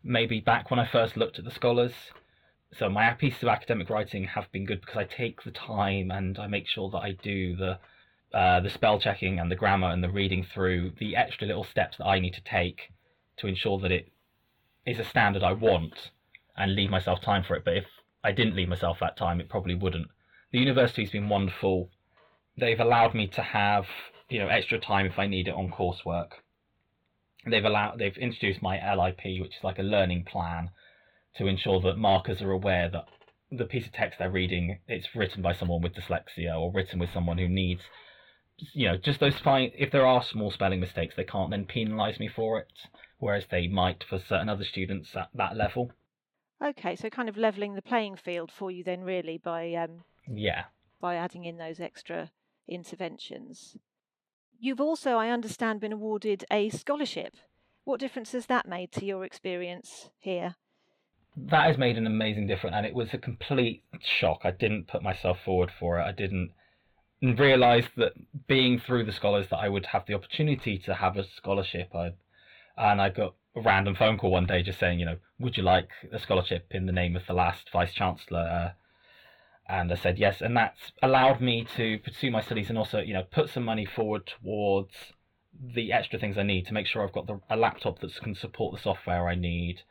maybe 0.04 0.40
back 0.40 0.72
when 0.72 0.80
I 0.80 0.88
first 0.88 1.18
looked 1.18 1.38
at 1.38 1.44
the 1.44 1.52
scholars. 1.52 1.94
So, 2.72 2.88
my 2.88 3.12
pieces 3.12 3.44
of 3.44 3.50
academic 3.50 3.90
writing 3.90 4.24
have 4.24 4.50
been 4.54 4.66
good 4.66 4.80
because 4.80 4.96
I 4.96 5.04
take 5.04 5.44
the 5.44 5.52
time 5.52 6.12
and 6.12 6.40
I 6.40 6.48
make 6.48 6.66
sure 6.66 6.90
that 6.92 7.00
I 7.00 7.12
do 7.12 7.58
the 7.58 7.80
uh, 8.34 8.60
the 8.62 8.70
spell 8.70 9.00
checking 9.00 9.40
and 9.40 9.52
the 9.52 9.56
grammar 9.56 9.90
and 9.90 10.04
the 10.04 10.10
reading 10.10 10.46
through 10.54 10.94
the 11.00 11.16
extra 11.16 11.48
little 11.48 11.64
steps 11.64 11.98
that 11.98 12.06
I 12.06 12.20
need 12.20 12.34
to 12.34 12.44
take 12.44 12.92
to 13.38 13.48
ensure 13.48 13.80
that 13.80 13.92
it 13.92 14.12
is 14.86 15.00
a 15.00 15.04
standard 15.04 15.44
I 15.44 15.54
want 15.54 16.12
and 16.56 16.76
leave 16.76 16.90
myself 16.90 17.22
time 17.22 17.44
for 17.44 17.56
it. 17.56 17.66
But 17.66 17.78
if 17.78 17.86
I 18.24 18.32
didn't 18.32 18.56
leave 18.56 18.70
myself 18.70 18.98
that 19.00 19.18
time, 19.18 19.42
it 19.42 19.50
probably 19.50 19.76
wouldn't. 19.76 20.08
The 20.52 20.60
university's 20.60 21.12
been 21.12 21.30
wonderful. 21.30 21.90
They've 22.58 22.80
allowed 22.80 23.14
me 23.14 23.28
to 23.28 23.42
have 23.42 23.86
you 24.30 24.40
know 24.40 24.48
extra 24.48 24.80
time 24.80 25.06
if 25.06 25.20
I 25.20 25.28
need 25.28 25.48
it 25.48 25.54
on 25.54 25.70
coursework. 25.72 26.32
They've 27.46 27.66
allowed 27.66 28.00
they've 28.00 28.18
introduced 28.18 28.62
my 28.62 28.80
LIP, 28.96 29.24
which 29.42 29.58
is 29.58 29.64
like 29.64 29.80
a 29.80 29.84
learning 29.84 30.26
plan, 30.26 30.70
to 31.38 31.48
ensure 31.48 31.82
that 31.82 31.98
markers 31.98 32.42
are 32.42 32.52
aware 32.52 32.90
that 32.90 33.06
the 33.52 33.66
piece 33.66 33.86
of 33.86 33.92
text 33.92 34.18
they're 34.18 34.32
reading 34.32 34.80
it's 34.88 35.14
written 35.14 35.42
by 35.42 35.54
someone 35.54 35.82
with 35.82 35.94
dyslexia 35.94 36.58
or 36.58 36.72
written 36.72 37.00
with 37.00 37.12
someone 37.12 37.38
who 37.38 37.50
needs 37.50 37.82
you 38.74 38.88
know, 38.88 38.98
just 38.98 39.20
those 39.20 39.38
fine. 39.40 39.72
If 39.78 39.92
there 39.92 40.06
are 40.06 40.24
small 40.24 40.52
spelling 40.52 40.80
mistakes, 40.80 41.16
they 41.16 41.24
can't 41.24 41.50
then 41.50 41.66
penalise 41.66 42.20
me 42.20 42.30
for 42.34 42.60
it, 42.60 42.72
whereas 43.20 43.46
they 43.50 43.68
might 43.68 44.04
for 44.04 44.20
certain 44.20 44.50
other 44.50 44.64
students 44.64 45.16
at 45.16 45.30
that 45.36 45.56
level. 45.56 45.92
Okay, 46.64 46.96
so 46.96 47.10
kind 47.10 47.28
of 47.28 47.38
levelling 47.38 47.74
the 47.74 47.82
playing 47.82 48.16
field 48.16 48.52
for 48.52 48.70
you 48.70 48.84
then, 48.84 49.02
really, 49.02 49.38
by 49.38 49.74
um, 49.74 50.04
yeah, 50.28 50.66
by 51.00 51.16
adding 51.16 51.46
in 51.46 51.58
those 51.58 51.80
extra 51.80 52.32
interventions. 52.68 53.78
You've 54.60 54.82
also, 54.82 55.18
I 55.18 55.30
understand, 55.30 55.80
been 55.80 55.92
awarded 55.94 56.46
a 56.52 56.70
scholarship. 56.70 57.36
What 57.84 58.00
difference 58.00 58.34
has 58.34 58.46
that 58.46 58.68
made 58.68 58.92
to 58.92 59.06
your 59.06 59.26
experience 59.26 60.12
here? 60.20 60.56
That 61.36 61.66
has 61.66 61.80
made 61.80 61.98
an 61.98 62.06
amazing 62.06 62.46
difference, 62.46 62.76
and 62.76 62.86
it 62.86 62.94
was 62.94 63.12
a 63.12 63.18
complete 63.18 63.84
shock. 64.00 64.42
I 64.44 64.52
didn't 64.52 64.88
put 64.88 65.02
myself 65.02 65.38
forward 65.44 65.72
for 65.80 66.00
it. 66.00 66.04
I 66.04 66.12
didn't 66.12 66.52
realize 67.22 67.86
that 67.98 68.14
being 68.48 68.80
through 68.80 69.06
the 69.06 69.12
scholars 69.12 69.48
that 69.50 69.58
I 69.58 69.70
would 69.70 69.88
have 69.88 70.06
the 70.06 70.14
opportunity 70.14 70.78
to 70.80 70.96
have 70.96 71.18
a 71.18 71.24
scholarship. 71.24 71.94
I, 71.94 72.14
and 72.78 73.02
I 73.02 73.10
got 73.10 73.36
a 73.56 73.62
random 73.62 73.96
phone 73.96 74.18
call 74.18 74.32
one 74.32 74.48
day 74.48 74.64
just 74.64 74.80
saying, 74.80 75.00
you 75.00 75.06
know, 75.06 75.18
would 75.40 75.58
you 75.58 75.64
like 75.64 75.90
a 76.12 76.20
scholarship 76.20 76.68
in 76.72 76.86
the 76.86 76.92
name 76.92 77.16
of 77.16 77.28
the 77.28 77.34
last 77.34 77.70
vice 77.72 77.94
chancellor? 77.94 78.40
Uh, 78.40 78.72
and 79.72 79.92
I 79.92 79.96
said 79.96 80.18
yes, 80.18 80.42
and 80.42 80.58
that's 80.58 80.92
allowed 81.02 81.42
me 81.42 81.66
to 81.78 82.00
pursue 82.00 82.32
my 82.32 82.42
studies 82.42 82.70
and 82.70 82.78
also, 82.78 83.00
you 83.00 83.14
know, 83.14 83.24
put 83.24 83.50
some 83.50 83.64
money 83.64 83.86
forward 83.86 84.26
towards 84.26 85.14
the 85.76 85.94
extra 85.94 86.20
things 86.20 86.38
I 86.38 86.44
need 86.44 86.66
to 86.68 86.74
make 86.74 86.88
sure 86.88 87.04
I've 87.04 87.14
got 87.14 87.28
the, 87.28 87.40
a 87.50 87.56
laptop 87.56 88.00
that 88.00 88.16
can 88.16 88.36
support 88.36 88.76
the 88.76 88.82
software 88.82 89.28
I 89.28 89.36
need, 89.36 89.82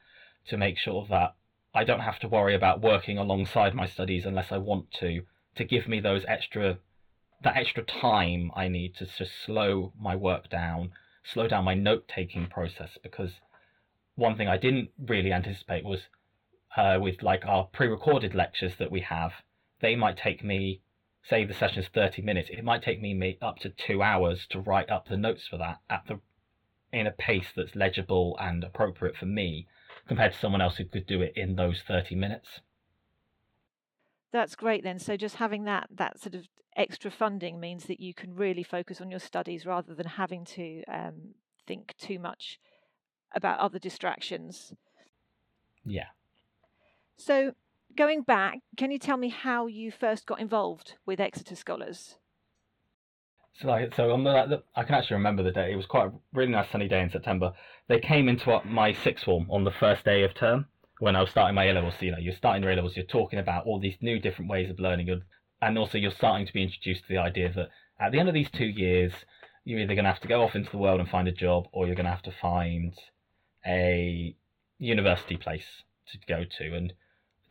to 0.49 0.57
make 0.57 0.79
sure 0.79 1.07
that 1.11 1.35
I 1.75 1.85
don't 1.85 2.01
have 2.01 2.19
to 2.21 2.29
worry 2.29 2.55
about 2.55 2.83
working 2.83 3.19
alongside 3.19 3.75
my 3.75 3.87
studies 3.87 4.27
unless 4.27 4.51
I 4.51 4.59
want 4.59 4.91
to, 5.01 5.23
to 5.55 5.65
give 5.65 5.87
me 5.87 6.01
those 6.01 6.25
extra 6.27 6.79
that 7.43 7.57
extra 7.57 7.83
time 7.83 8.51
I 8.55 8.69
need 8.69 8.95
to 8.97 9.07
just 9.07 9.33
slow 9.45 9.93
my 9.99 10.15
work 10.17 10.51
down, 10.51 10.93
slow 11.25 11.49
down 11.49 11.65
my 11.65 11.75
note 11.75 12.07
taking 12.09 12.47
process 12.47 12.99
because 13.03 13.33
one 14.15 14.37
thing 14.37 14.49
I 14.49 14.59
didn't 14.59 14.91
really 14.99 15.33
anticipate 15.33 15.85
was 15.85 16.01
uh, 16.77 16.99
with 17.01 17.23
like 17.23 17.45
our 17.47 17.65
pre-recorded 17.65 18.35
lectures 18.35 18.75
that 18.79 18.91
we 18.91 19.01
have, 19.01 19.33
they 19.81 19.97
might 19.97 20.17
take 20.17 20.45
me, 20.45 20.83
say 21.23 21.45
the 21.45 21.55
session 21.55 21.83
is 21.83 21.89
thirty 21.89 22.23
minutes, 22.23 22.51
it 22.51 22.65
might 22.65 22.83
take 22.83 23.01
me 23.01 23.39
up 23.41 23.59
to 23.61 23.71
two 23.71 24.03
hours 24.03 24.47
to 24.51 24.61
write 24.61 24.91
up 24.91 25.09
the 25.09 25.17
notes 25.17 25.47
for 25.49 25.57
that 25.59 25.79
at 25.89 26.03
the 26.07 26.21
in 26.93 27.07
a 27.07 27.13
pace 27.13 27.47
that's 27.57 27.77
legible 27.77 28.37
and 28.41 28.65
appropriate 28.65 29.17
for 29.17 29.27
me, 29.27 29.67
compared 30.09 30.33
to 30.33 30.39
someone 30.39 30.61
else 30.61 30.77
who 30.77 30.85
could 30.85 31.07
do 31.07 31.23
it 31.23 31.33
in 31.37 31.57
those 31.57 31.81
thirty 31.87 32.15
minutes. 32.15 32.61
That's 34.33 34.55
great 34.55 34.83
then. 34.83 34.99
So 34.99 35.17
just 35.17 35.37
having 35.37 35.65
that 35.65 35.89
that 35.97 36.21
sort 36.21 36.35
of 36.35 36.47
extra 36.77 37.11
funding 37.11 37.61
means 37.61 37.85
that 37.85 38.01
you 38.01 38.15
can 38.15 38.35
really 38.35 38.63
focus 38.63 39.01
on 39.01 39.11
your 39.11 39.21
studies 39.21 39.67
rather 39.67 39.95
than 39.95 40.07
having 40.07 40.45
to 40.45 40.83
um, 40.85 41.35
think 41.67 41.95
too 41.99 42.19
much 42.19 42.59
about 43.35 43.59
other 43.61 43.79
distractions. 43.79 44.73
Yeah. 45.85 46.09
So 47.17 47.53
going 47.97 48.23
back, 48.23 48.59
can 48.77 48.91
you 48.91 48.99
tell 48.99 49.17
me 49.17 49.29
how 49.29 49.67
you 49.67 49.91
first 49.91 50.27
got 50.27 50.41
involved 50.41 50.95
with 51.07 51.21
Exeter 51.21 51.57
Scholars? 51.57 52.17
So, 53.55 53.69
like, 53.69 53.95
so 53.95 54.13
on 54.13 54.25
the, 54.25 54.63
I 54.75 54.85
can 54.85 54.95
actually 54.95 55.17
remember 55.17 55.43
the 55.43 55.51
day. 55.51 55.73
It 55.73 55.77
was 55.77 55.87
quite 55.87 56.07
a 56.07 56.13
really 56.33 56.53
nice 56.53 56.71
sunny 56.71 56.89
day 56.89 57.03
in 57.03 57.11
September. 57.11 57.53
They 57.89 57.99
came 57.99 58.29
into 58.29 58.61
my 58.65 58.93
sixth 58.93 59.25
form 59.25 59.47
on 59.51 59.65
the 59.65 59.73
first 59.73 60.05
day 60.05 60.23
of 60.23 60.35
term 60.35 60.67
when 61.01 61.17
I 61.17 61.21
was 61.21 61.31
starting 61.31 61.55
my 61.55 61.65
A 61.65 61.73
levels. 61.73 61.95
So, 61.99 62.07
you 62.07 62.13
know, 62.13 62.19
you're 62.19 62.35
starting 62.35 62.63
your 62.63 62.73
A 62.73 62.77
levels. 62.77 62.97
You're 62.97 63.05
talking 63.07 63.39
about 63.39 63.67
all 63.67 63.81
these 63.81 63.97
new 64.01 64.19
different 64.19 64.51
ways 64.51 64.71
of 64.71 64.79
learning, 64.79 65.23
and 65.63 65.79
also 65.79 65.99
you're 65.99 66.11
starting 66.11 66.47
to 66.47 66.53
be 66.53 66.63
introduced 66.63 67.03
to 67.03 67.09
the 67.09 67.19
idea 67.19 67.53
that 67.53 67.69
at 67.99 68.13
the 68.13 68.19
end 68.19 68.29
of 68.29 68.35
these 68.35 68.51
two 68.51 68.67
years, 68.67 69.13
you're 69.65 69.81
either 69.81 69.95
going 69.95 70.05
to 70.05 70.11
have 70.11 70.21
to 70.21 70.29
go 70.29 70.43
off 70.43 70.55
into 70.55 70.71
the 70.71 70.79
world 70.79 71.01
and 71.01 71.09
find 71.09 71.29
a 71.29 71.33
job, 71.33 71.67
or 71.73 71.87
you're 71.87 71.97
going 71.97 72.07
to 72.07 72.11
have 72.11 72.23
to 72.23 72.33
find 72.33 72.95
a 73.67 74.35
university 74.79 75.37
place 75.37 75.83
to 76.11 76.19
go 76.27 76.45
to. 76.59 76.75
And 76.75 76.95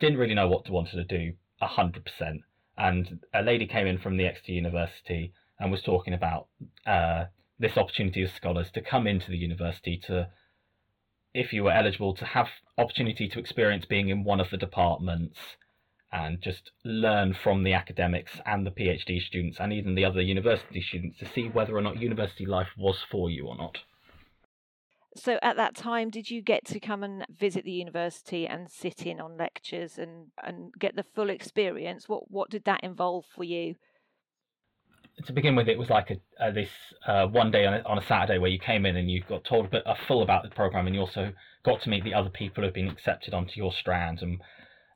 didn't 0.00 0.18
really 0.18 0.34
know 0.34 0.48
what 0.48 0.64
to 0.64 0.72
wanted 0.72 0.96
to 0.96 1.04
do 1.04 1.34
hundred 1.60 2.04
percent. 2.04 2.40
And 2.78 3.20
a 3.34 3.42
lady 3.42 3.66
came 3.66 3.86
in 3.86 3.98
from 3.98 4.16
the 4.16 4.26
Exeter 4.26 4.52
University 4.52 5.32
and 5.58 5.70
was 5.70 5.82
talking 5.82 6.14
about 6.14 6.46
uh, 6.86 7.26
this 7.58 7.76
opportunity 7.76 8.22
of 8.22 8.30
scholars 8.30 8.70
to 8.72 8.80
come 8.80 9.06
into 9.06 9.30
the 9.30 9.36
university 9.36 10.00
to, 10.06 10.28
if 11.34 11.52
you 11.52 11.64
were 11.64 11.72
eligible, 11.72 12.14
to 12.14 12.24
have 12.24 12.48
opportunity 12.78 13.28
to 13.28 13.38
experience 13.38 13.84
being 13.84 14.08
in 14.08 14.24
one 14.24 14.40
of 14.40 14.48
the 14.50 14.56
departments 14.56 15.38
and 16.12 16.40
just 16.42 16.70
learn 16.84 17.34
from 17.34 17.62
the 17.62 17.72
academics 17.72 18.32
and 18.44 18.66
the 18.66 18.70
PhD 18.70 19.20
students 19.20 19.58
and 19.60 19.72
even 19.72 19.94
the 19.94 20.04
other 20.04 20.20
university 20.20 20.82
students 20.82 21.18
to 21.18 21.26
see 21.26 21.48
whether 21.48 21.76
or 21.76 21.80
not 21.80 22.00
university 22.00 22.46
life 22.46 22.68
was 22.76 22.98
for 23.10 23.30
you 23.30 23.46
or 23.46 23.56
not. 23.56 23.78
So 25.16 25.38
at 25.42 25.56
that 25.56 25.74
time, 25.74 26.10
did 26.10 26.30
you 26.30 26.40
get 26.40 26.64
to 26.66 26.78
come 26.78 27.02
and 27.02 27.26
visit 27.36 27.64
the 27.64 27.72
university 27.72 28.46
and 28.46 28.70
sit 28.70 29.06
in 29.06 29.20
on 29.20 29.36
lectures 29.36 29.98
and, 29.98 30.28
and 30.42 30.72
get 30.78 30.94
the 30.94 31.02
full 31.02 31.30
experience? 31.30 32.08
What 32.08 32.30
what 32.30 32.50
did 32.50 32.64
that 32.64 32.84
involve 32.84 33.24
for 33.34 33.42
you? 33.42 33.74
To 35.26 35.32
begin 35.32 35.56
with, 35.56 35.68
it 35.68 35.78
was 35.78 35.90
like 35.90 36.10
a, 36.10 36.46
a 36.46 36.52
this 36.52 36.70
uh, 37.06 37.26
one 37.26 37.50
day 37.50 37.66
on 37.66 37.74
a, 37.74 37.82
on 37.84 37.98
a 37.98 38.06
Saturday 38.06 38.38
where 38.38 38.50
you 38.50 38.60
came 38.60 38.86
in 38.86 38.96
and 38.96 39.10
you 39.10 39.22
got 39.28 39.44
told 39.44 39.66
a 39.66 39.68
bit 39.68 39.82
a 39.84 39.96
full 40.06 40.22
about 40.22 40.44
the 40.44 40.48
program, 40.50 40.86
and 40.86 40.94
you 40.94 41.00
also 41.02 41.32
got 41.64 41.82
to 41.82 41.90
meet 41.90 42.04
the 42.04 42.14
other 42.14 42.30
people 42.30 42.62
who've 42.62 42.72
been 42.72 42.88
accepted 42.88 43.34
onto 43.34 43.52
your 43.56 43.72
strand 43.72 44.22
and 44.22 44.40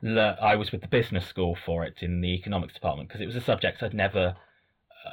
I 0.04 0.56
was 0.56 0.70
with 0.70 0.82
the 0.82 0.88
business 0.88 1.26
school 1.26 1.56
for 1.64 1.84
it 1.84 2.02
in 2.02 2.20
the 2.20 2.28
economics 2.28 2.74
department 2.74 3.08
because 3.08 3.22
it 3.22 3.26
was 3.26 3.36
a 3.36 3.40
subject 3.40 3.82
I'd 3.82 3.94
never 3.94 4.36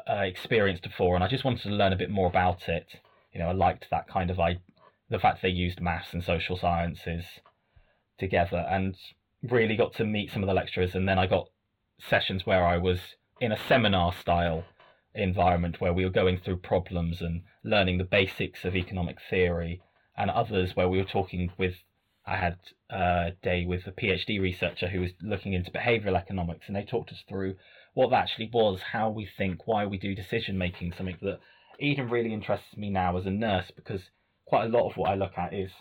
uh, 0.08 0.12
uh, 0.12 0.21
experienced 0.23 0.84
before, 0.84 1.15
and 1.15 1.23
I 1.23 1.30
just 1.30 1.45
wanted 1.45 1.63
to 1.63 1.69
learn 1.69 1.93
a 1.93 1.97
bit 1.97 2.10
more 2.10 2.27
about 2.27 2.67
it. 2.67 2.88
You 3.34 3.39
know, 3.39 3.47
I 3.47 3.54
liked 3.54 3.88
that 3.89 4.10
kind 4.10 4.30
of 4.30 4.39
I, 4.39 4.58
the 5.10 5.19
fact 5.19 5.41
they 5.41 5.49
used 5.49 5.80
maths 5.80 6.13
and 6.13 6.23
social 6.23 6.58
sciences 6.58 7.23
together, 8.19 8.65
and 8.69 8.97
really 9.43 9.77
got 9.77 9.93
to 9.95 10.04
meet 10.04 10.32
some 10.32 10.43
of 10.43 10.47
the 10.47 10.54
lecturers. 10.54 10.93
And 10.93 11.08
then 11.08 11.17
I 11.17 11.25
got 11.25 11.47
sessions 11.97 12.45
where 12.45 12.65
I 12.65 12.77
was 12.77 12.99
in 13.39 13.54
a 13.54 13.58
seminar 13.58 14.12
style 14.12 14.65
environment 15.15 15.80
where 15.80 15.93
we 15.93 16.04
were 16.04 16.12
going 16.12 16.38
through 16.38 16.58
problems 16.58 17.21
and 17.21 17.43
learning 17.63 17.97
the 17.97 18.04
basics 18.04 18.65
of 18.65 18.75
economic 18.75 19.19
theory, 19.30 19.82
and 20.17 20.30
others 20.30 20.75
where 20.75 20.89
we 20.89 20.97
were 20.97 21.06
talking 21.06 21.49
with 21.58 21.75
I 22.25 22.38
had 22.38 22.57
a 22.89 23.31
day 23.41 23.65
with 23.65 23.88
a 23.88 23.91
PhD 23.91 24.39
researcher 24.39 24.88
who 24.88 25.01
was 25.01 25.12
looking 25.21 25.53
into 25.53 25.71
behavioral 25.71 26.15
economics, 26.17 26.67
and 26.67 26.75
they 26.75 26.84
talked 26.84 27.12
us 27.12 27.23
through 27.27 27.55
what 27.93 28.10
that 28.12 28.23
actually 28.23 28.49
was, 28.53 28.81
how 28.81 29.10
we 29.10 29.25
think, 29.25 29.67
why 29.67 29.86
we 29.86 29.97
do 29.97 30.15
decision 30.15 30.57
making, 30.57 30.93
something 30.93 31.17
that 31.21 31.39
even 31.79 32.10
really 32.10 32.34
interests 32.34 32.77
me 32.77 32.89
now 32.89 33.17
as 33.17 33.25
a 33.25 33.31
nurse 33.31 33.71
because 33.71 34.12
quite 34.45 34.65
a 34.65 34.69
lot 34.69 34.89
of 34.89 34.97
what 34.97 35.10
I 35.10 35.15
look 35.15 35.38
at 35.38 35.53
is 35.53 35.71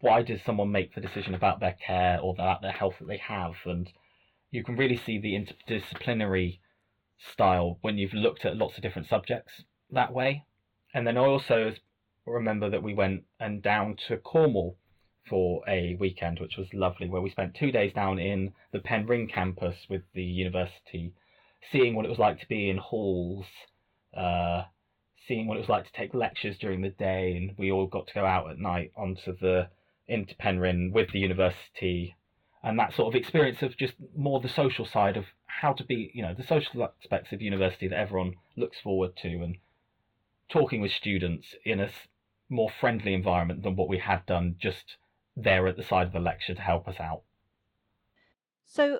why 0.00 0.22
does 0.22 0.42
someone 0.42 0.72
make 0.72 0.94
the 0.94 1.00
decision 1.00 1.34
about 1.34 1.60
their 1.60 1.76
care 1.86 2.18
or 2.18 2.32
about 2.32 2.62
their 2.62 2.72
health 2.72 2.98
that 2.98 3.06
they 3.06 3.18
have, 3.18 3.54
and 3.64 3.92
you 4.50 4.64
can 4.64 4.76
really 4.76 4.96
see 4.96 5.18
the 5.18 5.34
interdisciplinary 5.34 6.58
style 7.18 7.78
when 7.80 7.96
you've 7.96 8.14
looked 8.14 8.44
at 8.44 8.56
lots 8.56 8.76
of 8.76 8.82
different 8.82 9.08
subjects 9.08 9.64
that 9.90 10.12
way. 10.12 10.44
And 10.92 11.06
then 11.06 11.16
I 11.16 11.20
also 11.20 11.74
remember 12.26 12.70
that 12.70 12.82
we 12.82 12.94
went 12.94 13.24
and 13.38 13.62
down 13.62 13.96
to 14.08 14.16
Cornwall 14.16 14.76
for 15.28 15.62
a 15.68 15.96
weekend, 15.98 16.38
which 16.38 16.56
was 16.56 16.72
lovely, 16.72 17.08
where 17.08 17.22
we 17.22 17.30
spent 17.30 17.54
two 17.54 17.72
days 17.72 17.92
down 17.92 18.18
in 18.18 18.52
the 18.72 18.80
Penryn 18.80 19.26
campus 19.26 19.76
with 19.88 20.02
the 20.14 20.22
university, 20.22 21.12
seeing 21.72 21.94
what 21.94 22.04
it 22.04 22.10
was 22.10 22.18
like 22.18 22.40
to 22.40 22.48
be 22.48 22.68
in 22.68 22.76
halls, 22.76 23.46
uh, 24.16 24.64
seeing 25.26 25.46
what 25.46 25.56
it 25.56 25.60
was 25.60 25.68
like 25.68 25.86
to 25.86 25.92
take 25.92 26.14
lectures 26.14 26.58
during 26.58 26.82
the 26.82 26.90
day, 26.90 27.36
and 27.36 27.56
we 27.58 27.70
all 27.70 27.86
got 27.86 28.06
to 28.06 28.14
go 28.14 28.24
out 28.24 28.50
at 28.50 28.58
night 28.58 28.92
onto 28.96 29.36
the 29.38 29.68
into 30.06 30.34
Penryn 30.36 30.92
with 30.92 31.10
the 31.12 31.18
university, 31.18 32.14
and 32.62 32.78
that 32.78 32.92
sort 32.92 33.08
of 33.08 33.18
experience 33.18 33.62
of 33.62 33.76
just 33.76 33.94
more 34.14 34.40
the 34.40 34.48
social 34.48 34.84
side 34.84 35.16
of 35.16 35.24
how 35.46 35.72
to 35.72 35.84
be, 35.84 36.10
you 36.14 36.22
know, 36.22 36.34
the 36.34 36.46
social 36.46 36.84
aspects 36.84 37.32
of 37.32 37.40
university 37.40 37.88
that 37.88 37.98
everyone 37.98 38.34
looks 38.56 38.78
forward 38.80 39.16
to, 39.16 39.28
and 39.28 39.56
talking 40.50 40.82
with 40.82 40.90
students 40.90 41.54
in 41.64 41.80
a 41.80 41.88
more 42.50 42.68
friendly 42.68 43.14
environment 43.14 43.62
than 43.62 43.76
what 43.76 43.88
we 43.88 43.98
had 43.98 44.26
done 44.26 44.56
just 44.58 44.96
there 45.36 45.66
at 45.66 45.76
the 45.76 45.82
side 45.82 46.06
of 46.06 46.12
the 46.12 46.20
lecture 46.20 46.54
to 46.54 46.60
help 46.60 46.86
us 46.88 46.96
out. 47.00 47.22
So, 48.66 48.98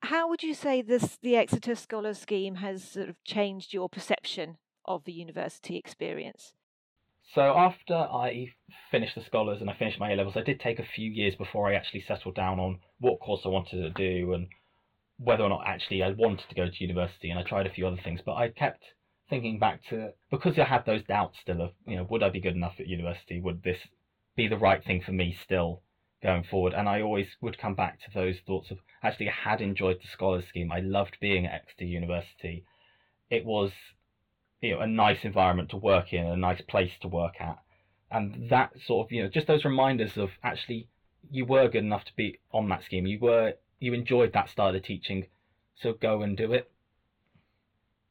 how 0.00 0.28
would 0.28 0.42
you 0.42 0.54
say 0.54 0.82
this 0.82 1.18
the 1.20 1.36
Exeter 1.36 1.74
Scholar 1.74 2.14
Scheme 2.14 2.56
has 2.56 2.84
sort 2.84 3.08
of 3.08 3.22
changed 3.24 3.72
your 3.72 3.88
perception 3.88 4.58
of 4.84 5.04
the 5.04 5.12
university 5.12 5.76
experience? 5.76 6.52
So 7.34 7.56
after 7.56 7.94
I 7.94 8.54
finished 8.90 9.16
the 9.16 9.24
scholars 9.24 9.60
and 9.60 9.68
I 9.68 9.74
finished 9.74 9.98
my 9.98 10.12
A 10.12 10.16
levels, 10.16 10.36
I 10.36 10.42
did 10.42 10.60
take 10.60 10.78
a 10.78 10.84
few 10.84 11.10
years 11.10 11.34
before 11.34 11.68
I 11.68 11.74
actually 11.74 12.02
settled 12.02 12.36
down 12.36 12.60
on 12.60 12.78
what 13.00 13.18
course 13.18 13.42
I 13.44 13.48
wanted 13.48 13.82
to 13.82 13.90
do 13.90 14.32
and 14.32 14.46
whether 15.18 15.42
or 15.42 15.48
not 15.48 15.66
actually 15.66 16.02
I 16.02 16.10
wanted 16.10 16.48
to 16.48 16.54
go 16.54 16.68
to 16.68 16.84
university. 16.84 17.30
And 17.30 17.38
I 17.38 17.42
tried 17.42 17.66
a 17.66 17.72
few 17.72 17.86
other 17.86 18.00
things, 18.02 18.20
but 18.24 18.36
I 18.36 18.48
kept 18.50 18.84
thinking 19.28 19.58
back 19.58 19.82
to 19.88 20.12
because 20.30 20.56
I 20.56 20.64
had 20.64 20.86
those 20.86 21.02
doubts 21.02 21.38
still 21.40 21.60
of 21.60 21.72
you 21.84 21.96
know 21.96 22.06
would 22.08 22.22
I 22.22 22.28
be 22.28 22.40
good 22.40 22.54
enough 22.54 22.78
at 22.78 22.86
university? 22.86 23.40
Would 23.40 23.62
this 23.64 23.78
be 24.36 24.48
the 24.48 24.58
right 24.58 24.84
thing 24.84 25.02
for 25.04 25.12
me 25.12 25.36
still 25.42 25.82
going 26.22 26.44
forward. 26.44 26.74
And 26.74 26.88
I 26.88 27.00
always 27.00 27.26
would 27.40 27.58
come 27.58 27.74
back 27.74 27.98
to 28.00 28.10
those 28.14 28.36
thoughts 28.46 28.70
of 28.70 28.78
actually 29.02 29.28
I 29.28 29.50
had 29.50 29.60
enjoyed 29.60 29.98
the 30.02 30.08
scholars 30.08 30.44
scheme. 30.48 30.70
I 30.72 30.80
loved 30.80 31.16
being 31.20 31.46
at 31.46 31.62
Exeter 31.62 31.84
University. 31.84 32.64
It 33.30 33.44
was 33.44 33.72
you 34.60 34.72
know 34.72 34.80
a 34.80 34.86
nice 34.86 35.24
environment 35.24 35.70
to 35.70 35.76
work 35.76 36.12
in, 36.12 36.26
a 36.26 36.36
nice 36.36 36.60
place 36.62 36.92
to 37.02 37.08
work 37.08 37.40
at. 37.40 37.58
And 38.10 38.48
that 38.50 38.70
sort 38.86 39.06
of, 39.06 39.12
you 39.12 39.22
know, 39.22 39.28
just 39.28 39.46
those 39.48 39.64
reminders 39.64 40.16
of 40.16 40.30
actually 40.42 40.88
you 41.30 41.44
were 41.44 41.68
good 41.68 41.82
enough 41.84 42.04
to 42.04 42.14
be 42.16 42.38
on 42.52 42.68
that 42.68 42.84
scheme. 42.84 43.06
You 43.06 43.18
were 43.20 43.54
you 43.80 43.92
enjoyed 43.92 44.32
that 44.32 44.48
style 44.50 44.74
of 44.74 44.82
teaching, 44.82 45.26
so 45.74 45.92
go 45.92 46.22
and 46.22 46.36
do 46.36 46.52
it. 46.52 46.70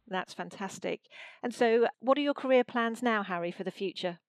That's 0.07 0.33
fantastic. 0.33 1.01
And 1.41 1.53
so, 1.53 1.87
what 1.99 2.17
are 2.17 2.21
your 2.21 2.35
career 2.35 2.63
plans 2.63 3.01
now, 3.01 3.23
Harry, 3.23 3.51
for 3.51 3.63
the 3.63 3.71
future? 3.71 4.19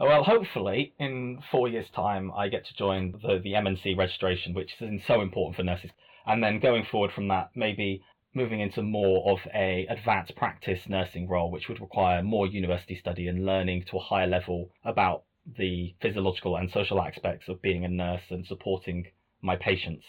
Well, 0.00 0.24
hopefully, 0.24 0.94
in 0.98 1.42
four 1.50 1.68
years' 1.68 1.90
time, 1.90 2.32
I 2.34 2.48
get 2.48 2.64
to 2.64 2.74
join 2.74 3.12
the, 3.20 3.38
the 3.38 3.52
NMC 3.52 3.98
registration, 3.98 4.54
which 4.54 4.72
is 4.80 5.02
so 5.06 5.20
important 5.20 5.56
for 5.56 5.62
nurses. 5.62 5.90
And 6.26 6.42
then 6.42 6.58
going 6.58 6.86
forward 6.90 7.12
from 7.12 7.28
that, 7.28 7.50
maybe 7.54 8.02
moving 8.32 8.60
into 8.60 8.80
more 8.80 9.30
of 9.30 9.40
a 9.54 9.86
advanced 9.90 10.36
practice 10.36 10.88
nursing 10.88 11.28
role, 11.28 11.50
which 11.50 11.68
would 11.68 11.82
require 11.82 12.22
more 12.22 12.46
university 12.46 12.96
study 12.96 13.28
and 13.28 13.44
learning 13.44 13.84
to 13.90 13.98
a 13.98 14.00
higher 14.00 14.26
level 14.26 14.70
about 14.86 15.24
the 15.58 15.94
physiological 16.00 16.56
and 16.56 16.70
social 16.70 17.02
aspects 17.02 17.46
of 17.48 17.60
being 17.60 17.84
a 17.84 17.88
nurse 17.88 18.22
and 18.30 18.46
supporting 18.46 19.06
my 19.42 19.56
patients. 19.56 20.04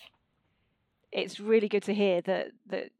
It's 1.12 1.42
really 1.42 1.68
good 1.68 1.84
to 1.84 1.94
hear 1.94 2.22
that 2.22 2.52
that 2.68 2.92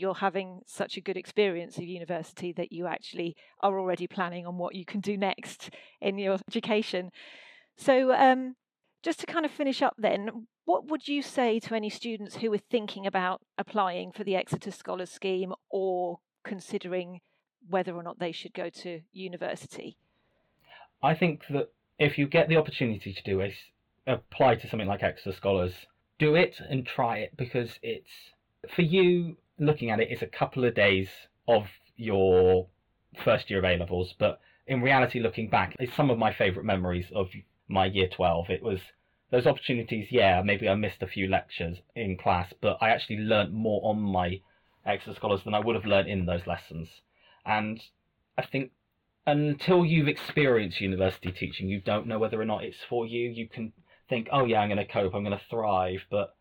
you're 0.00 0.14
having 0.14 0.60
such 0.66 0.96
a 0.96 1.00
good 1.00 1.16
experience 1.16 1.78
of 1.78 1.84
university 1.84 2.52
that 2.52 2.72
you 2.72 2.86
actually 2.86 3.36
are 3.60 3.78
already 3.78 4.06
planning 4.06 4.46
on 4.46 4.58
what 4.58 4.74
you 4.74 4.84
can 4.84 5.00
do 5.00 5.16
next 5.16 5.70
in 6.00 6.18
your 6.18 6.38
education. 6.48 7.10
So, 7.76 8.12
um, 8.12 8.56
just 9.02 9.20
to 9.20 9.26
kind 9.26 9.44
of 9.44 9.52
finish 9.52 9.82
up, 9.82 9.94
then, 9.98 10.46
what 10.64 10.86
would 10.86 11.06
you 11.06 11.22
say 11.22 11.60
to 11.60 11.74
any 11.74 11.90
students 11.90 12.36
who 12.36 12.52
are 12.52 12.58
thinking 12.58 13.06
about 13.06 13.40
applying 13.56 14.12
for 14.12 14.24
the 14.24 14.34
Exeter 14.34 14.70
Scholars 14.70 15.10
Scheme 15.10 15.52
or 15.70 16.18
considering 16.44 17.20
whether 17.68 17.94
or 17.94 18.02
not 18.02 18.18
they 18.18 18.32
should 18.32 18.54
go 18.54 18.68
to 18.70 19.00
university? 19.12 19.96
I 21.02 21.14
think 21.14 21.42
that 21.50 21.70
if 21.98 22.18
you 22.18 22.26
get 22.26 22.48
the 22.48 22.56
opportunity 22.56 23.12
to 23.12 23.22
do 23.22 23.40
it, 23.40 23.54
apply 24.06 24.56
to 24.56 24.68
something 24.68 24.88
like 24.88 25.02
Exeter 25.02 25.36
Scholars, 25.36 25.74
do 26.18 26.34
it 26.34 26.56
and 26.68 26.86
try 26.86 27.18
it 27.18 27.36
because 27.36 27.78
it's 27.82 28.10
for 28.74 28.82
you 28.82 29.36
looking 29.58 29.90
at 29.90 30.00
it, 30.00 30.08
it's 30.10 30.22
a 30.22 30.26
couple 30.26 30.64
of 30.64 30.74
days 30.74 31.08
of 31.48 31.66
your 31.96 32.68
first 33.24 33.50
year 33.50 33.58
of 33.58 33.64
A 33.64 33.76
levels, 33.76 34.14
but 34.18 34.40
in 34.66 34.82
reality, 34.82 35.20
looking 35.20 35.48
back, 35.48 35.74
it's 35.78 35.94
some 35.94 36.10
of 36.10 36.18
my 36.18 36.32
favourite 36.32 36.66
memories 36.66 37.06
of 37.14 37.28
my 37.68 37.86
year 37.86 38.08
12. 38.08 38.50
It 38.50 38.62
was 38.62 38.80
those 39.30 39.46
opportunities, 39.46 40.08
yeah, 40.10 40.42
maybe 40.44 40.68
I 40.68 40.74
missed 40.74 41.02
a 41.02 41.06
few 41.06 41.28
lectures 41.28 41.78
in 41.94 42.16
class, 42.16 42.52
but 42.60 42.78
I 42.80 42.90
actually 42.90 43.18
learnt 43.18 43.52
more 43.52 43.80
on 43.84 44.00
my 44.00 44.40
Exeter 44.84 45.14
Scholars 45.14 45.42
than 45.44 45.54
I 45.54 45.60
would 45.60 45.74
have 45.74 45.84
learnt 45.84 46.08
in 46.08 46.26
those 46.26 46.46
lessons. 46.46 46.88
And 47.44 47.80
I 48.38 48.46
think 48.46 48.72
until 49.26 49.84
you've 49.84 50.08
experienced 50.08 50.80
university 50.80 51.32
teaching, 51.32 51.68
you 51.68 51.80
don't 51.80 52.06
know 52.06 52.18
whether 52.18 52.40
or 52.40 52.44
not 52.44 52.62
it's 52.62 52.84
for 52.88 53.06
you. 53.06 53.28
You 53.28 53.48
can 53.48 53.72
think, 54.08 54.28
oh 54.30 54.44
yeah, 54.44 54.60
I'm 54.60 54.68
going 54.68 54.78
to 54.78 54.92
cope, 54.92 55.14
I'm 55.14 55.24
going 55.24 55.36
to 55.36 55.44
thrive, 55.50 56.04
but 56.10 56.36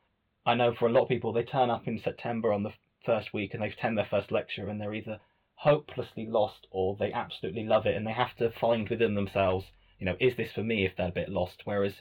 I 0.46 0.54
know 0.54 0.74
for 0.74 0.88
a 0.88 0.92
lot 0.92 1.04
of 1.04 1.10
people, 1.10 1.34
they 1.34 1.44
turn 1.44 1.72
up 1.72 1.88
in 1.88 2.00
September 2.00 2.54
on 2.54 2.62
the 2.62 2.72
first 3.06 3.34
week 3.34 3.54
and 3.54 3.62
they've 3.62 3.72
attended 3.72 4.00
their 4.00 4.20
first 4.20 4.32
lecture 4.32 4.68
and 4.68 4.80
they're 4.80 4.94
either 4.94 5.20
hopelessly 5.56 6.26
lost 6.26 6.68
or 6.72 6.96
they 7.00 7.12
absolutely 7.14 7.64
love 7.64 7.86
it 7.86 7.96
and 7.96 8.06
they 8.06 8.12
have 8.12 8.36
to 8.38 8.52
find 8.60 8.90
within 8.90 9.16
themselves, 9.16 9.66
you 10.00 10.06
know, 10.06 10.16
is 10.20 10.36
this 10.36 10.52
for 10.54 10.64
me 10.64 10.86
if 10.86 10.96
they're 10.98 11.08
a 11.08 11.12
bit 11.12 11.30
lost? 11.30 11.62
Whereas 11.64 11.94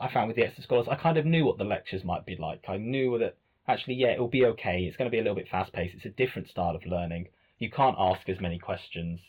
I 0.00 0.12
found 0.12 0.28
with 0.28 0.36
the 0.36 0.44
Exeter 0.44 0.62
Scholars, 0.62 0.88
I 0.88 0.96
kind 0.96 1.16
of 1.16 1.26
knew 1.26 1.44
what 1.44 1.58
the 1.58 1.64
lectures 1.64 2.04
might 2.04 2.26
be 2.26 2.36
like. 2.36 2.64
I 2.68 2.76
knew 2.76 3.18
that 3.18 3.36
actually, 3.66 3.94
yeah, 3.94 4.12
it'll 4.12 4.28
be 4.28 4.44
okay. 4.44 4.84
It's 4.84 4.96
going 4.96 5.10
to 5.10 5.14
be 5.14 5.18
a 5.18 5.22
little 5.22 5.36
bit 5.36 5.48
fast 5.48 5.72
paced. 5.72 5.94
It's 5.94 6.04
a 6.04 6.10
different 6.10 6.48
style 6.48 6.74
of 6.74 6.86
learning. 6.86 7.28
You 7.58 7.70
can't 7.70 7.96
ask 7.98 8.28
as 8.28 8.40
many 8.40 8.58
questions 8.58 9.20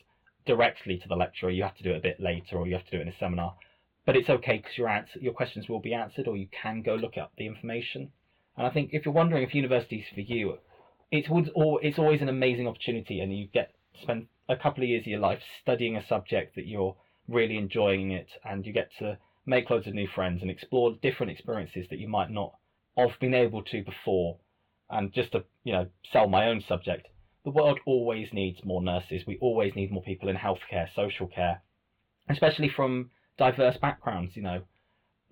directly 0.46 0.98
to 0.98 1.08
the 1.08 1.16
lecturer. 1.16 1.50
You 1.50 1.64
have 1.64 1.78
to 1.78 1.84
do 1.84 1.92
it 1.92 1.98
a 1.98 2.02
bit 2.02 2.20
later, 2.20 2.58
or 2.58 2.68
you 2.68 2.74
have 2.74 2.86
to 2.86 2.92
do 2.92 2.98
it 2.98 3.04
in 3.04 3.08
a 3.08 3.18
seminar. 3.18 3.56
But 4.06 4.16
it's 4.16 4.30
okay 4.30 4.58
because 4.58 4.78
your 4.78 5.06
your 5.20 5.34
questions 5.34 5.68
will 5.70 5.80
be 5.80 5.94
answered, 5.94 6.28
or 6.28 6.38
you 6.38 6.48
can 6.48 6.82
go 6.82 6.96
look 6.96 7.18
up 7.18 7.32
the 7.38 7.48
information. 7.48 8.12
And 8.58 8.66
I 8.66 8.70
think 8.70 8.92
if 8.94 9.06
you're 9.06 9.14
wondering 9.14 9.44
if 9.44 9.56
university 9.56 9.98
is 9.98 10.08
for 10.14 10.22
you, 10.22 10.58
it's 11.18 11.30
it's 11.32 12.00
always 12.00 12.22
an 12.22 12.30
amazing 12.30 12.68
opportunity, 12.68 13.20
and 13.20 13.38
you 13.38 13.48
get 13.48 13.74
to 13.94 14.02
spend 14.02 14.28
a 14.48 14.56
couple 14.56 14.84
of 14.84 14.90
years 14.90 15.04
of 15.04 15.08
your 15.08 15.20
life 15.20 15.40
studying 15.62 15.96
a 15.96 16.08
subject 16.08 16.56
that 16.56 16.68
you're 16.68 16.96
really 17.28 17.58
enjoying 17.58 18.12
it, 18.12 18.28
and 18.44 18.66
you 18.66 18.74
get 18.74 18.90
to 19.00 19.18
make 19.46 19.70
loads 19.70 19.88
of 19.88 19.94
new 19.94 20.08
friends 20.08 20.42
and 20.42 20.52
explore 20.52 20.96
different 21.02 21.32
experiences 21.32 21.88
that 21.90 22.00
you 22.00 22.08
might 22.08 22.32
not 22.32 22.54
have 22.98 23.20
been 23.20 23.34
able 23.34 23.64
to 23.64 23.84
before. 23.84 24.38
And 24.90 25.12
just 25.14 25.32
to, 25.32 25.44
you 25.64 25.74
know, 25.74 25.88
sell 26.12 26.28
my 26.28 26.48
own 26.48 26.64
subject, 26.68 27.08
the 27.44 27.52
world 27.52 27.80
always 27.86 28.28
needs 28.34 28.64
more 28.64 28.82
nurses. 28.82 29.24
We 29.26 29.38
always 29.40 29.76
need 29.76 29.92
more 29.92 30.04
people 30.04 30.30
in 30.30 30.36
healthcare, 30.36 30.88
social 30.96 31.28
care, 31.28 31.62
especially 32.30 32.70
from 32.70 33.12
diverse 33.38 33.78
backgrounds, 33.78 34.36
you 34.36 34.42
know. 34.42 34.62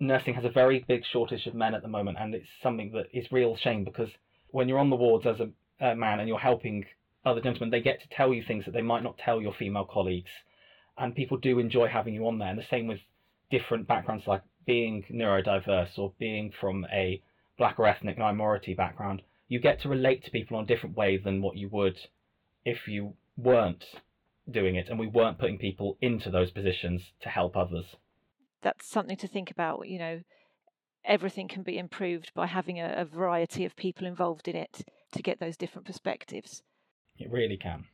Nursing 0.00 0.34
has 0.34 0.44
a 0.44 0.50
very 0.50 0.84
big 0.88 1.04
shortage 1.04 1.46
of 1.46 1.54
men 1.54 1.74
at 1.74 1.82
the 1.82 1.88
moment, 1.88 2.18
and 2.20 2.34
it's 2.34 2.48
something 2.62 2.90
that 2.92 3.06
is 3.12 3.30
real 3.30 3.56
shame 3.56 3.84
because 3.84 4.08
when 4.48 4.68
you're 4.68 4.78
on 4.78 4.90
the 4.90 4.96
wards 4.96 5.26
as 5.26 5.40
a, 5.40 5.50
a 5.80 5.94
man 5.94 6.20
and 6.20 6.28
you're 6.28 6.38
helping 6.38 6.84
other 7.24 7.40
gentlemen, 7.40 7.70
they 7.70 7.80
get 7.80 8.02
to 8.02 8.08
tell 8.08 8.32
you 8.32 8.42
things 8.42 8.64
that 8.64 8.72
they 8.72 8.82
might 8.82 9.02
not 9.02 9.18
tell 9.18 9.40
your 9.40 9.54
female 9.54 9.84
colleagues, 9.84 10.30
and 10.98 11.14
people 11.14 11.36
do 11.36 11.58
enjoy 11.58 11.88
having 11.88 12.14
you 12.14 12.26
on 12.26 12.38
there. 12.38 12.48
And 12.48 12.58
the 12.58 12.66
same 12.68 12.86
with 12.86 13.00
different 13.50 13.86
backgrounds, 13.86 14.26
like 14.26 14.42
being 14.66 15.04
neurodiverse 15.10 15.98
or 15.98 16.12
being 16.18 16.52
from 16.60 16.86
a 16.92 17.22
black 17.58 17.78
or 17.78 17.86
ethnic 17.86 18.18
minority 18.18 18.74
background, 18.74 19.22
you 19.48 19.60
get 19.60 19.80
to 19.80 19.88
relate 19.88 20.24
to 20.24 20.30
people 20.30 20.58
in 20.58 20.64
a 20.64 20.66
different 20.66 20.96
way 20.96 21.16
than 21.16 21.42
what 21.42 21.56
you 21.56 21.68
would 21.68 21.96
if 22.64 22.88
you 22.88 23.14
weren't 23.36 23.84
doing 24.50 24.74
it 24.74 24.88
and 24.88 24.98
we 24.98 25.06
weren't 25.06 25.38
putting 25.38 25.58
people 25.58 25.96
into 26.00 26.30
those 26.30 26.50
positions 26.50 27.12
to 27.20 27.28
help 27.28 27.56
others. 27.56 27.84
That's 28.62 28.86
something 28.86 29.16
to 29.18 29.28
think 29.28 29.50
about, 29.50 29.88
you 29.88 29.98
know. 29.98 30.20
Everything 31.04 31.48
can 31.48 31.62
be 31.62 31.76
improved 31.76 32.32
by 32.34 32.46
having 32.46 32.80
a, 32.80 32.94
a 32.96 33.04
variety 33.04 33.66
of 33.66 33.76
people 33.76 34.06
involved 34.06 34.48
in 34.48 34.56
it 34.56 34.86
to 35.14 35.22
get 35.22 35.40
those 35.40 35.56
different 35.56 35.86
perspectives. 35.86 36.62
It 37.18 37.30
really 37.30 37.56
can. 37.56 37.84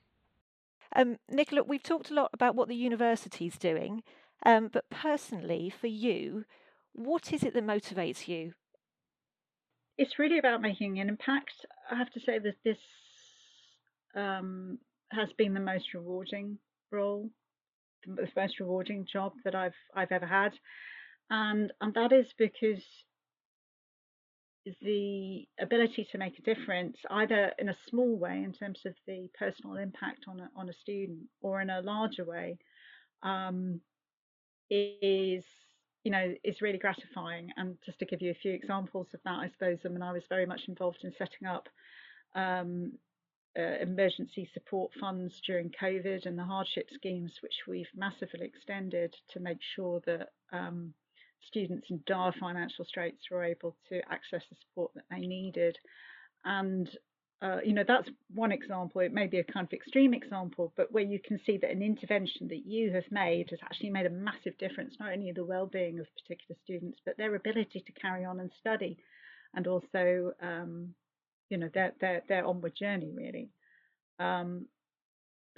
Um, 0.95 1.19
Nicola, 1.29 1.63
we've 1.63 1.83
talked 1.83 2.11
a 2.11 2.15
lot 2.15 2.31
about 2.33 2.57
what 2.57 2.69
the 2.69 2.75
university's 2.75 3.57
doing, 3.57 4.03
um, 4.45 4.69
but 4.73 4.91
personally, 4.91 5.71
for 5.71 5.87
you, 5.87 6.45
what 6.93 7.33
is 7.33 7.43
it 7.43 7.55
that 7.55 7.65
motivates 7.65 8.27
you? 8.27 8.55
It's 9.99 10.19
really 10.19 10.39
about 10.39 10.63
making 10.63 10.99
an 10.99 11.09
impact. 11.09 11.53
I 11.91 11.97
have 11.97 12.11
to 12.13 12.21
say 12.21 12.39
that 12.39 12.57
this 12.65 12.79
um, 14.17 14.79
has 15.13 15.29
been 15.37 15.55
the 15.55 15.61
most 15.61 15.95
rewarding 15.95 16.59
role, 16.91 17.29
the 18.07 18.27
most 18.35 18.59
rewarding 18.59 19.07
job 19.11 19.35
that 19.45 19.55
I've 19.55 19.75
I've 19.95 20.11
ever 20.11 20.27
had, 20.27 20.53
and 21.29 21.73
and 21.81 21.95
that 21.95 22.13
is 22.13 22.33
because 22.37 22.83
the 24.83 25.47
ability 25.61 26.07
to 26.13 26.19
make 26.19 26.39
a 26.39 26.43
difference, 26.43 26.97
either 27.11 27.53
in 27.59 27.69
a 27.69 27.77
small 27.89 28.17
way 28.17 28.43
in 28.45 28.53
terms 28.53 28.81
of 28.85 28.95
the 29.07 29.29
personal 29.39 29.77
impact 29.77 30.25
on 30.29 30.41
a, 30.41 30.51
on 30.57 30.69
a 30.69 30.73
student, 30.83 31.21
or 31.41 31.61
in 31.61 31.71
a 31.71 31.81
larger 31.81 32.25
way, 32.25 32.59
um, 33.23 33.81
is 34.71 35.45
you 36.05 36.11
know 36.11 36.35
is 36.45 36.61
really 36.61 36.79
gratifying. 36.79 37.51
And 37.57 37.77
just 37.85 37.99
to 38.01 38.07
give 38.07 38.23
you 38.23 38.31
a 38.31 38.43
few 38.43 38.53
examples 38.53 39.09
of 39.15 39.21
that 39.25 39.39
i 39.41 39.51
suppose 39.51 39.79
i 39.85 39.89
mean 39.89 40.03
i 40.03 40.13
was 40.13 40.23
very 40.29 40.47
much 40.47 40.63
involved 40.69 40.99
in 41.05 41.13
setting 41.19 41.47
up 41.49 41.69
um, 42.35 42.93
uh, 43.59 43.79
emergency 43.83 44.49
support 44.55 44.93
funds 45.01 45.35
during 45.47 45.71
covid 45.71 46.27
and 46.27 46.39
the 46.39 46.45
hardship 46.45 46.87
schemes 46.95 47.33
which 47.43 47.55
we've 47.67 47.91
massively 47.95 48.47
extended 48.47 49.15
to 49.33 49.41
make 49.41 49.59
sure 49.75 50.01
that 50.07 50.29
um, 50.53 50.95
students 51.47 51.87
in 51.91 52.01
dire 52.07 52.33
financial 52.39 52.85
straits 52.85 53.31
were 53.31 53.45
able 53.45 53.77
to 53.89 54.01
access 54.11 54.43
the 54.51 54.57
support 54.69 54.93
that 54.95 55.05
they 55.11 55.21
needed 55.21 55.77
and 56.45 56.89
uh, 57.43 57.57
you 57.65 57.73
know, 57.73 57.85
that's 57.87 58.09
one 58.35 58.53
example. 58.53 59.01
It 59.01 59.15
may 59.15 59.27
be 59.27 59.39
a 59.39 59.45
kind 59.45 59.67
of 59.67 59.73
extreme 59.73 60.13
example, 60.13 60.75
but 60.77 60.93
where 60.93 61.05
you 61.05 61.19
can 61.19 61.41
see 61.47 61.57
that 61.57 61.71
an 61.71 61.83
intervention 61.83 62.49
that 62.49 62.67
you 62.67 62.93
have 62.93 63.11
made 63.11 63.49
has 63.49 63.59
actually 63.63 63.91
made 63.91 64.05
a 64.05 64.11
massive 64.11 64.59
difference, 64.59 64.95
not 65.01 65.13
only 65.13 65.33
the 65.33 65.45
well-being 65.45 65.99
of 65.99 66.07
particular 66.23 66.59
students, 66.65 66.99
but 67.07 67.17
their 67.17 67.35
ability 67.35 67.83
to 67.87 67.93
carry 67.93 68.27
on 68.27 68.41
and 68.41 68.51
study, 68.61 68.99
and 69.55 69.67
also, 69.67 70.33
um, 70.43 70.95
you 71.49 71.57
know, 71.57 71.71
their 71.73 71.95
their 72.01 72.23
their 72.29 72.47
onward 72.47 72.75
journey 72.79 73.11
really. 73.15 73.49
Um, 74.19 74.67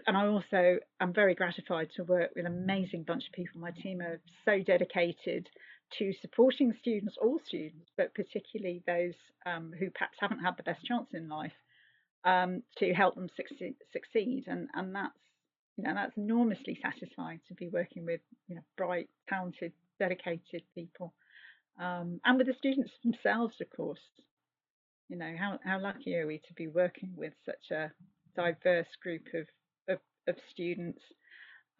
and 0.06 0.16
I 0.16 0.26
also 0.26 0.78
am 1.00 1.12
very 1.12 1.34
gratified 1.34 1.88
to 1.96 2.04
work 2.04 2.30
with 2.34 2.46
an 2.46 2.52
amazing 2.52 3.04
bunch 3.04 3.24
of 3.26 3.32
people. 3.32 3.60
My 3.60 3.70
team 3.70 4.00
are 4.00 4.20
so 4.44 4.62
dedicated 4.62 5.48
to 5.98 6.12
supporting 6.20 6.72
students, 6.80 7.16
all 7.20 7.38
students, 7.46 7.90
but 7.96 8.14
particularly 8.14 8.82
those 8.86 9.14
um, 9.44 9.72
who 9.78 9.90
perhaps 9.90 10.16
haven't 10.20 10.40
had 10.40 10.56
the 10.56 10.62
best 10.62 10.84
chance 10.84 11.08
in 11.12 11.28
life 11.28 11.52
um, 12.24 12.62
to 12.78 12.92
help 12.94 13.14
them 13.14 13.28
succeed, 13.36 13.74
succeed. 13.92 14.44
And, 14.46 14.68
and 14.74 14.94
that's, 14.94 15.18
you 15.76 15.84
know, 15.84 15.94
that's 15.94 16.16
enormously 16.16 16.78
satisfying 16.82 17.40
to 17.48 17.54
be 17.54 17.68
working 17.68 18.06
with, 18.06 18.20
you 18.48 18.56
know, 18.56 18.62
bright, 18.76 19.08
talented, 19.28 19.72
dedicated 19.98 20.62
people. 20.74 21.12
Um, 21.80 22.20
and 22.24 22.38
with 22.38 22.46
the 22.46 22.54
students 22.58 22.90
themselves, 23.02 23.56
of 23.60 23.68
course. 23.74 24.00
You 25.08 25.18
know, 25.18 25.34
how, 25.38 25.58
how 25.62 25.78
lucky 25.78 26.16
are 26.16 26.26
we 26.26 26.38
to 26.38 26.54
be 26.54 26.68
working 26.68 27.12
with 27.16 27.34
such 27.44 27.70
a 27.70 27.92
diverse 28.34 28.86
group 29.02 29.26
of, 29.34 29.46
of, 30.28 30.36
students? 30.50 31.02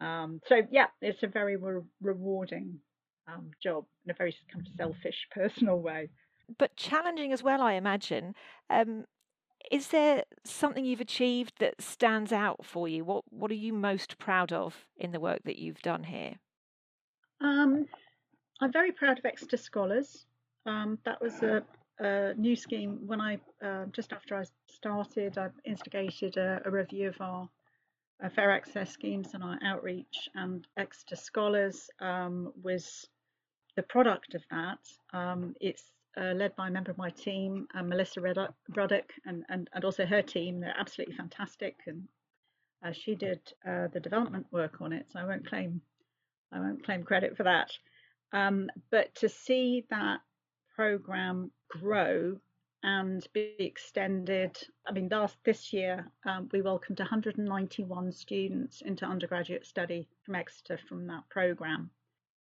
Um, 0.01 0.41
so, 0.47 0.61
yeah, 0.71 0.87
it's 1.01 1.23
a 1.23 1.27
very 1.27 1.55
re- 1.55 1.81
rewarding 2.01 2.79
um, 3.27 3.51
job 3.61 3.85
in 4.05 4.11
a 4.11 4.13
very 4.13 4.35
kind 4.51 4.65
of 4.65 4.73
selfish, 4.75 5.27
personal 5.31 5.79
way. 5.79 6.09
But 6.57 6.75
challenging 6.75 7.31
as 7.31 7.41
well, 7.41 7.61
I 7.61 7.73
imagine. 7.73 8.35
Um, 8.69 9.05
is 9.71 9.87
there 9.87 10.23
something 10.43 10.83
you've 10.83 11.01
achieved 11.01 11.53
that 11.59 11.81
stands 11.81 12.31
out 12.31 12.65
for 12.65 12.87
you? 12.87 13.05
What 13.05 13.23
What 13.29 13.49
are 13.49 13.55
you 13.55 13.73
most 13.73 14.17
proud 14.17 14.51
of 14.51 14.87
in 14.97 15.11
the 15.11 15.19
work 15.19 15.43
that 15.45 15.57
you've 15.57 15.81
done 15.81 16.03
here? 16.03 16.35
Um, 17.39 17.87
I'm 18.61 18.71
very 18.71 18.91
proud 18.91 19.19
of 19.19 19.25
Exeter 19.25 19.57
Scholars. 19.57 20.25
Um, 20.65 20.97
that 21.05 21.21
was 21.21 21.41
a, 21.43 21.63
a, 21.99 22.33
new 22.35 22.55
scheme 22.55 22.99
when 23.05 23.19
I 23.19 23.37
uh, 23.63 23.85
just 23.91 24.13
after 24.13 24.37
I 24.37 24.43
started. 24.67 25.37
I 25.37 25.49
instigated 25.65 26.37
a, 26.37 26.61
a 26.65 26.71
review 26.71 27.09
of 27.09 27.19
our 27.19 27.49
uh, 28.23 28.29
fair 28.29 28.51
access 28.51 28.91
schemes 28.91 29.33
and 29.33 29.43
our 29.43 29.59
outreach, 29.63 30.29
and 30.35 30.65
Exeter 30.77 31.15
Scholars 31.15 31.89
um, 31.99 32.53
was 32.61 33.07
the 33.75 33.83
product 33.83 34.35
of 34.35 34.43
that. 34.49 34.79
Um, 35.13 35.55
it's 35.59 35.83
uh, 36.15 36.33
led 36.33 36.55
by 36.55 36.67
a 36.67 36.71
member 36.71 36.91
of 36.91 36.97
my 36.97 37.09
team, 37.09 37.67
uh, 37.73 37.83
Melissa 37.83 38.21
Ruddock, 38.21 39.11
and, 39.25 39.43
and, 39.49 39.69
and 39.73 39.85
also 39.85 40.05
her 40.05 40.21
team. 40.21 40.59
They're 40.59 40.75
absolutely 40.77 41.15
fantastic, 41.15 41.75
and 41.87 42.07
uh, 42.85 42.91
she 42.91 43.15
did 43.15 43.39
uh, 43.67 43.87
the 43.91 43.99
development 43.99 44.45
work 44.51 44.79
on 44.79 44.93
it. 44.93 45.07
So 45.11 45.19
I 45.19 45.25
won't 45.25 45.47
claim 45.47 45.81
I 46.51 46.59
won't 46.59 46.85
claim 46.85 47.03
credit 47.03 47.35
for 47.35 47.43
that. 47.43 47.71
Um, 48.31 48.69
but 48.91 49.13
to 49.15 49.29
see 49.29 49.85
that 49.89 50.19
program 50.75 51.51
grow 51.69 52.37
and 52.83 53.25
be 53.33 53.55
extended. 53.59 54.57
I 54.85 54.91
mean, 54.91 55.07
last 55.09 55.37
this 55.45 55.71
year 55.71 56.11
um, 56.25 56.49
we 56.51 56.61
welcomed 56.61 56.99
191 56.99 58.11
students 58.11 58.81
into 58.81 59.05
undergraduate 59.05 59.65
study 59.65 60.09
from 60.25 60.35
Exeter 60.35 60.77
from 60.77 61.07
that 61.07 61.23
program, 61.29 61.89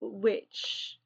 which 0.00 0.98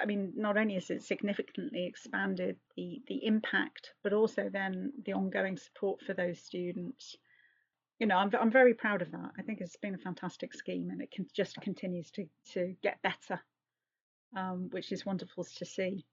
I 0.00 0.06
mean, 0.06 0.32
not 0.36 0.56
only 0.56 0.74
has 0.74 0.90
it 0.90 1.02
significantly 1.02 1.86
expanded 1.86 2.56
the 2.76 3.02
the 3.08 3.24
impact, 3.24 3.92
but 4.02 4.12
also 4.12 4.48
then 4.48 4.92
the 5.04 5.14
ongoing 5.14 5.56
support 5.56 6.00
for 6.02 6.14
those 6.14 6.40
students. 6.40 7.16
You 7.98 8.06
know, 8.06 8.16
I'm 8.16 8.30
I'm 8.40 8.52
very 8.52 8.74
proud 8.74 9.02
of 9.02 9.10
that. 9.10 9.32
I 9.38 9.42
think 9.42 9.60
it's 9.60 9.76
been 9.76 9.94
a 9.94 9.98
fantastic 9.98 10.54
scheme, 10.54 10.90
and 10.90 11.02
it 11.02 11.10
can 11.10 11.26
just 11.34 11.60
continues 11.60 12.10
to 12.12 12.26
to 12.52 12.76
get 12.82 13.02
better, 13.02 13.40
um, 14.36 14.68
which 14.70 14.92
is 14.92 15.04
wonderful 15.04 15.44
to 15.44 15.64
see. 15.64 16.06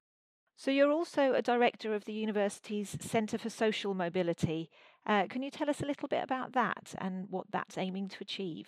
So, 0.60 0.72
you're 0.72 0.92
also 0.92 1.34
a 1.34 1.42
director 1.42 1.94
of 1.94 2.06
the 2.06 2.14
university's 2.14 2.98
Centre 3.00 3.38
for 3.38 3.50
Social 3.50 3.94
Mobility. 3.94 4.72
Uh, 5.06 5.28
can 5.30 5.44
you 5.44 5.52
tell 5.52 5.70
us 5.70 5.82
a 5.82 5.86
little 5.86 6.08
bit 6.08 6.24
about 6.24 6.54
that 6.54 6.96
and 6.98 7.30
what 7.30 7.46
that's 7.52 7.78
aiming 7.78 8.10
to 8.10 8.18
achieve? 8.22 8.68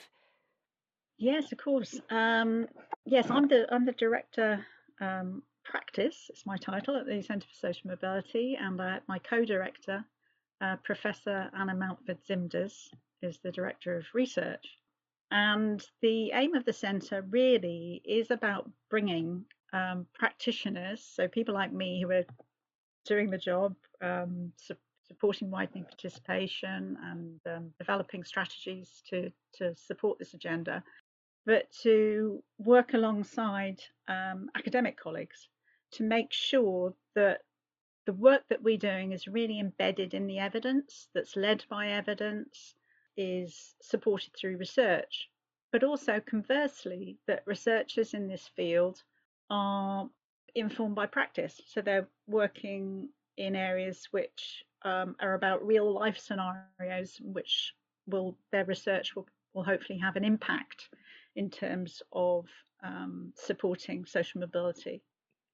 Yes, 1.17 1.51
of 1.51 1.57
course. 1.57 1.99
Um, 2.11 2.67
yes, 3.05 3.29
I'm 3.29 3.47
the 3.47 3.67
I'm 3.73 3.85
the 3.85 3.91
director 3.91 4.65
um, 5.01 5.43
practice. 5.65 6.27
It's 6.29 6.45
my 6.45 6.57
title 6.57 6.95
at 6.95 7.07
the 7.07 7.21
Centre 7.21 7.47
for 7.47 7.67
Social 7.67 7.89
Mobility, 7.89 8.55
and 8.59 8.79
uh, 8.79 8.99
my 9.07 9.19
co-director, 9.19 10.05
uh, 10.61 10.75
Professor 10.83 11.49
Anna 11.57 11.73
Mountford 11.73 12.19
Zimdars, 12.25 12.89
is 13.21 13.39
the 13.43 13.51
director 13.51 13.97
of 13.97 14.05
research. 14.13 14.65
And 15.31 15.85
the 16.01 16.31
aim 16.33 16.55
of 16.55 16.65
the 16.65 16.73
centre 16.73 17.23
really 17.29 18.01
is 18.05 18.31
about 18.31 18.69
bringing 18.89 19.45
um, 19.73 20.05
practitioners, 20.13 21.03
so 21.03 21.27
people 21.27 21.53
like 21.53 21.71
me 21.71 22.01
who 22.01 22.11
are 22.11 22.25
doing 23.05 23.29
the 23.29 23.37
job, 23.37 23.75
um, 24.01 24.51
su- 24.57 24.75
supporting 25.07 25.49
widening 25.49 25.85
participation 25.85 26.97
and 27.03 27.39
um, 27.47 27.71
developing 27.79 28.23
strategies 28.23 29.01
to, 29.09 29.31
to 29.55 29.75
support 29.75 30.19
this 30.19 30.33
agenda, 30.33 30.83
but 31.45 31.65
to 31.81 32.43
work 32.59 32.93
alongside 32.93 33.81
um, 34.07 34.49
academic 34.55 34.99
colleagues 34.99 35.47
to 35.91 36.03
make 36.03 36.31
sure 36.31 36.93
that 37.15 37.41
the 38.05 38.13
work 38.13 38.43
that 38.49 38.63
we're 38.63 38.77
doing 38.77 39.11
is 39.11 39.27
really 39.27 39.59
embedded 39.59 40.13
in 40.13 40.27
the 40.27 40.39
evidence, 40.39 41.07
that's 41.13 41.35
led 41.35 41.63
by 41.69 41.89
evidence, 41.89 42.75
is 43.17 43.75
supported 43.81 44.33
through 44.33 44.57
research, 44.57 45.29
but 45.71 45.83
also 45.83 46.19
conversely, 46.19 47.17
that 47.27 47.43
researchers 47.45 48.13
in 48.13 48.27
this 48.27 48.47
field 48.55 49.03
are 49.49 50.09
informed 50.55 50.95
by 50.95 51.05
practice. 51.05 51.59
So 51.67 51.81
they're 51.81 52.07
working 52.27 53.09
in 53.37 53.55
areas 53.55 54.07
which 54.11 54.63
um, 54.83 55.15
are 55.19 55.33
about 55.33 55.65
real 55.65 55.91
life 55.91 56.17
scenarios, 56.17 57.17
which 57.21 57.73
will 58.07 58.37
their 58.51 58.65
research 58.65 59.15
will, 59.15 59.27
will 59.53 59.63
hopefully 59.63 59.99
have 59.99 60.15
an 60.15 60.25
impact 60.25 60.89
in 61.35 61.49
terms 61.49 62.01
of 62.11 62.45
um, 62.83 63.33
supporting 63.35 64.05
social 64.05 64.41
mobility. 64.41 65.01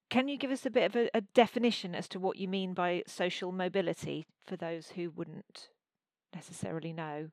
Can 0.10 0.28
you 0.28 0.38
give 0.38 0.52
us 0.52 0.66
a 0.66 0.70
bit 0.70 0.84
of 0.84 0.96
a, 0.96 1.10
a, 1.16 1.22
definition 1.22 1.96
as 1.96 2.08
to 2.10 2.20
what 2.20 2.38
you 2.38 2.48
mean 2.48 2.74
by 2.74 3.04
social 3.08 3.52
mobility 3.52 4.28
for 4.46 4.56
those 4.56 4.90
who 4.90 5.10
wouldn't 5.10 5.70
necessarily 6.34 6.94
know? 6.94 7.30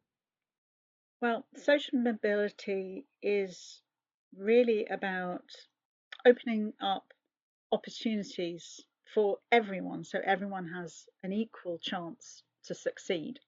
Well, 1.20 1.44
social 1.54 1.98
mobility 1.98 3.06
is 3.22 3.82
really 4.36 4.86
about 4.86 5.44
opening 6.26 6.72
up 6.80 7.04
opportunities 7.70 8.80
for 9.14 9.38
everyone 9.50 10.04
so 10.04 10.18
everyone 10.24 10.68
has 10.68 11.04
an 11.22 11.32
equal 11.32 11.78
chance 11.78 12.42
to 12.64 12.74
succeed. 12.74 13.38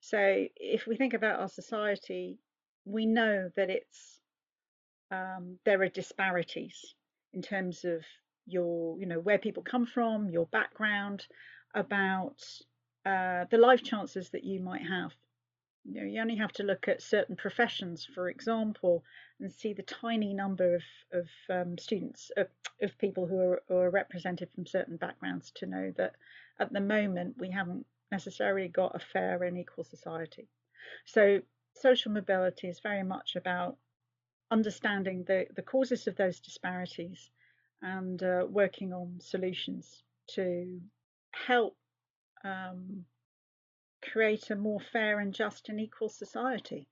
So 0.00 0.46
if 0.56 0.86
we 0.86 0.96
think 0.96 1.14
about 1.14 1.40
our 1.40 1.48
society, 1.48 2.38
we 2.84 3.06
know 3.06 3.50
that 3.56 3.70
it's 3.70 4.20
um, 5.10 5.58
there 5.64 5.80
are 5.82 5.88
disparities 5.88 6.94
in 7.32 7.42
terms 7.42 7.84
of 7.84 8.02
your, 8.46 8.98
you 8.98 9.06
know, 9.06 9.20
where 9.20 9.38
people 9.38 9.62
come 9.62 9.86
from, 9.86 10.30
your 10.30 10.46
background, 10.46 11.26
about 11.74 12.42
uh, 13.06 13.44
the 13.50 13.58
life 13.58 13.82
chances 13.82 14.30
that 14.30 14.44
you 14.44 14.60
might 14.60 14.82
have. 14.86 15.12
You 15.90 16.00
know, 16.00 16.06
you 16.06 16.20
only 16.20 16.36
have 16.36 16.52
to 16.54 16.64
look 16.64 16.86
at 16.86 17.02
certain 17.02 17.34
professions, 17.34 18.06
for 18.14 18.28
example, 18.28 19.02
and 19.40 19.50
see 19.50 19.72
the 19.72 19.82
tiny 19.82 20.34
number 20.34 20.74
of, 20.74 20.82
of 21.12 21.28
um, 21.48 21.78
students, 21.78 22.30
of, 22.36 22.48
of 22.82 22.98
people 22.98 23.26
who 23.26 23.38
are, 23.38 23.62
who 23.68 23.76
are 23.76 23.90
represented 23.90 24.50
from 24.54 24.66
certain 24.66 24.96
backgrounds 24.96 25.50
to 25.56 25.66
know 25.66 25.92
that 25.96 26.14
at 26.60 26.72
the 26.72 26.80
moment 26.80 27.36
we 27.38 27.50
haven't 27.50 27.86
necessarily 28.12 28.68
got 28.68 28.94
a 28.94 28.98
fair 28.98 29.42
and 29.44 29.56
equal 29.56 29.84
society. 29.84 30.48
So 31.06 31.40
social 31.74 32.12
mobility 32.12 32.68
is 32.68 32.80
very 32.80 33.02
much 33.02 33.36
about 33.36 33.78
understanding 34.50 35.24
the, 35.24 35.46
the 35.56 35.62
causes 35.62 36.06
of 36.06 36.16
those 36.16 36.40
disparities 36.40 37.30
and 37.80 38.22
uh, 38.22 38.44
working 38.48 38.92
on 38.92 39.20
solutions 39.20 40.02
to 40.34 40.80
help 41.32 41.76
um, 42.44 43.04
create 44.02 44.50
a 44.50 44.56
more 44.56 44.80
fair 44.80 45.20
and 45.20 45.32
just 45.34 45.68
and 45.68 45.80
equal 45.80 46.08
society. 46.08 46.88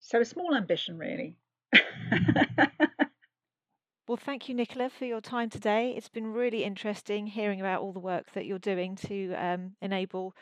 So 0.00 0.20
a 0.20 0.24
small 0.24 0.54
ambition, 0.54 0.98
really. 0.98 1.36
well, 4.08 4.16
thank 4.16 4.48
you, 4.48 4.54
Nicola, 4.54 4.90
for 4.90 5.04
your 5.04 5.20
time 5.20 5.50
today. 5.50 5.94
It's 5.96 6.08
been 6.08 6.32
really 6.32 6.64
interesting 6.64 7.26
hearing 7.26 7.60
about 7.60 7.82
all 7.82 7.92
the 7.92 8.00
work 8.00 8.32
that 8.32 8.46
you're 8.46 8.58
doing 8.58 8.96
to 8.96 9.34
um, 9.34 9.76
enable 9.82 10.34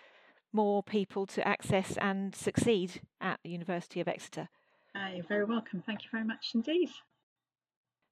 more 0.52 0.82
people 0.82 1.26
to 1.26 1.46
access 1.46 1.96
and 1.98 2.34
succeed 2.34 3.00
at 3.20 3.40
the 3.42 3.50
University 3.50 4.00
of 4.00 4.08
Exeter. 4.08 4.48
Uh, 4.94 5.10
you're 5.14 5.24
very 5.24 5.44
welcome. 5.44 5.82
Thank 5.84 6.04
you 6.04 6.08
very 6.10 6.24
much 6.24 6.52
indeed. 6.54 6.88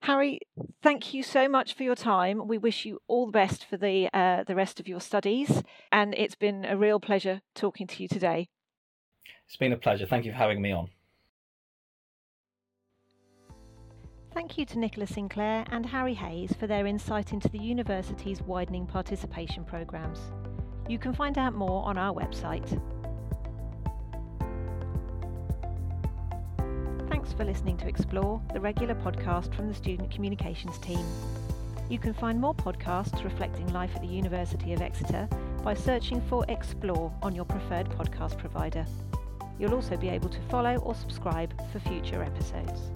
Harry, 0.06 0.38
thank 0.84 1.12
you 1.12 1.20
so 1.20 1.48
much 1.48 1.74
for 1.74 1.82
your 1.82 1.96
time. 1.96 2.46
We 2.46 2.58
wish 2.58 2.84
you 2.84 3.00
all 3.08 3.26
the 3.26 3.32
best 3.32 3.64
for 3.64 3.76
the 3.76 4.08
uh, 4.14 4.44
the 4.44 4.54
rest 4.54 4.78
of 4.78 4.86
your 4.86 5.00
studies, 5.00 5.64
and 5.90 6.14
it's 6.16 6.36
been 6.36 6.64
a 6.64 6.76
real 6.76 7.00
pleasure 7.00 7.40
talking 7.56 7.88
to 7.88 8.04
you 8.04 8.08
today. 8.08 8.48
It's 9.48 9.56
been 9.56 9.72
a 9.72 9.76
pleasure. 9.76 10.06
Thank 10.06 10.24
you 10.24 10.30
for 10.30 10.38
having 10.38 10.62
me 10.62 10.70
on. 10.70 10.90
Thank 14.32 14.56
you 14.56 14.64
to 14.66 14.78
Nicola 14.78 15.08
Sinclair 15.08 15.64
and 15.72 15.84
Harry 15.84 16.14
Hayes 16.14 16.52
for 16.52 16.68
their 16.68 16.86
insight 16.86 17.32
into 17.32 17.48
the 17.48 17.58
university's 17.58 18.40
widening 18.42 18.86
participation 18.86 19.64
programmes. 19.64 20.20
You 20.88 21.00
can 21.00 21.14
find 21.14 21.36
out 21.36 21.52
more 21.52 21.84
on 21.84 21.98
our 21.98 22.14
website. 22.14 22.80
Thanks 27.26 27.38
for 27.38 27.44
listening 27.44 27.76
to 27.78 27.88
Explore, 27.88 28.40
the 28.52 28.60
regular 28.60 28.94
podcast 28.94 29.52
from 29.52 29.66
the 29.66 29.74
Student 29.74 30.12
Communications 30.12 30.78
team. 30.78 31.04
You 31.90 31.98
can 31.98 32.14
find 32.14 32.40
more 32.40 32.54
podcasts 32.54 33.24
reflecting 33.24 33.66
life 33.72 33.90
at 33.96 34.02
the 34.02 34.06
University 34.06 34.72
of 34.74 34.80
Exeter 34.80 35.28
by 35.64 35.74
searching 35.74 36.20
for 36.28 36.44
Explore 36.48 37.12
on 37.22 37.34
your 37.34 37.44
preferred 37.44 37.88
podcast 37.88 38.38
provider. 38.38 38.86
You'll 39.58 39.74
also 39.74 39.96
be 39.96 40.08
able 40.08 40.28
to 40.28 40.40
follow 40.42 40.76
or 40.76 40.94
subscribe 40.94 41.52
for 41.72 41.80
future 41.80 42.22
episodes. 42.22 42.92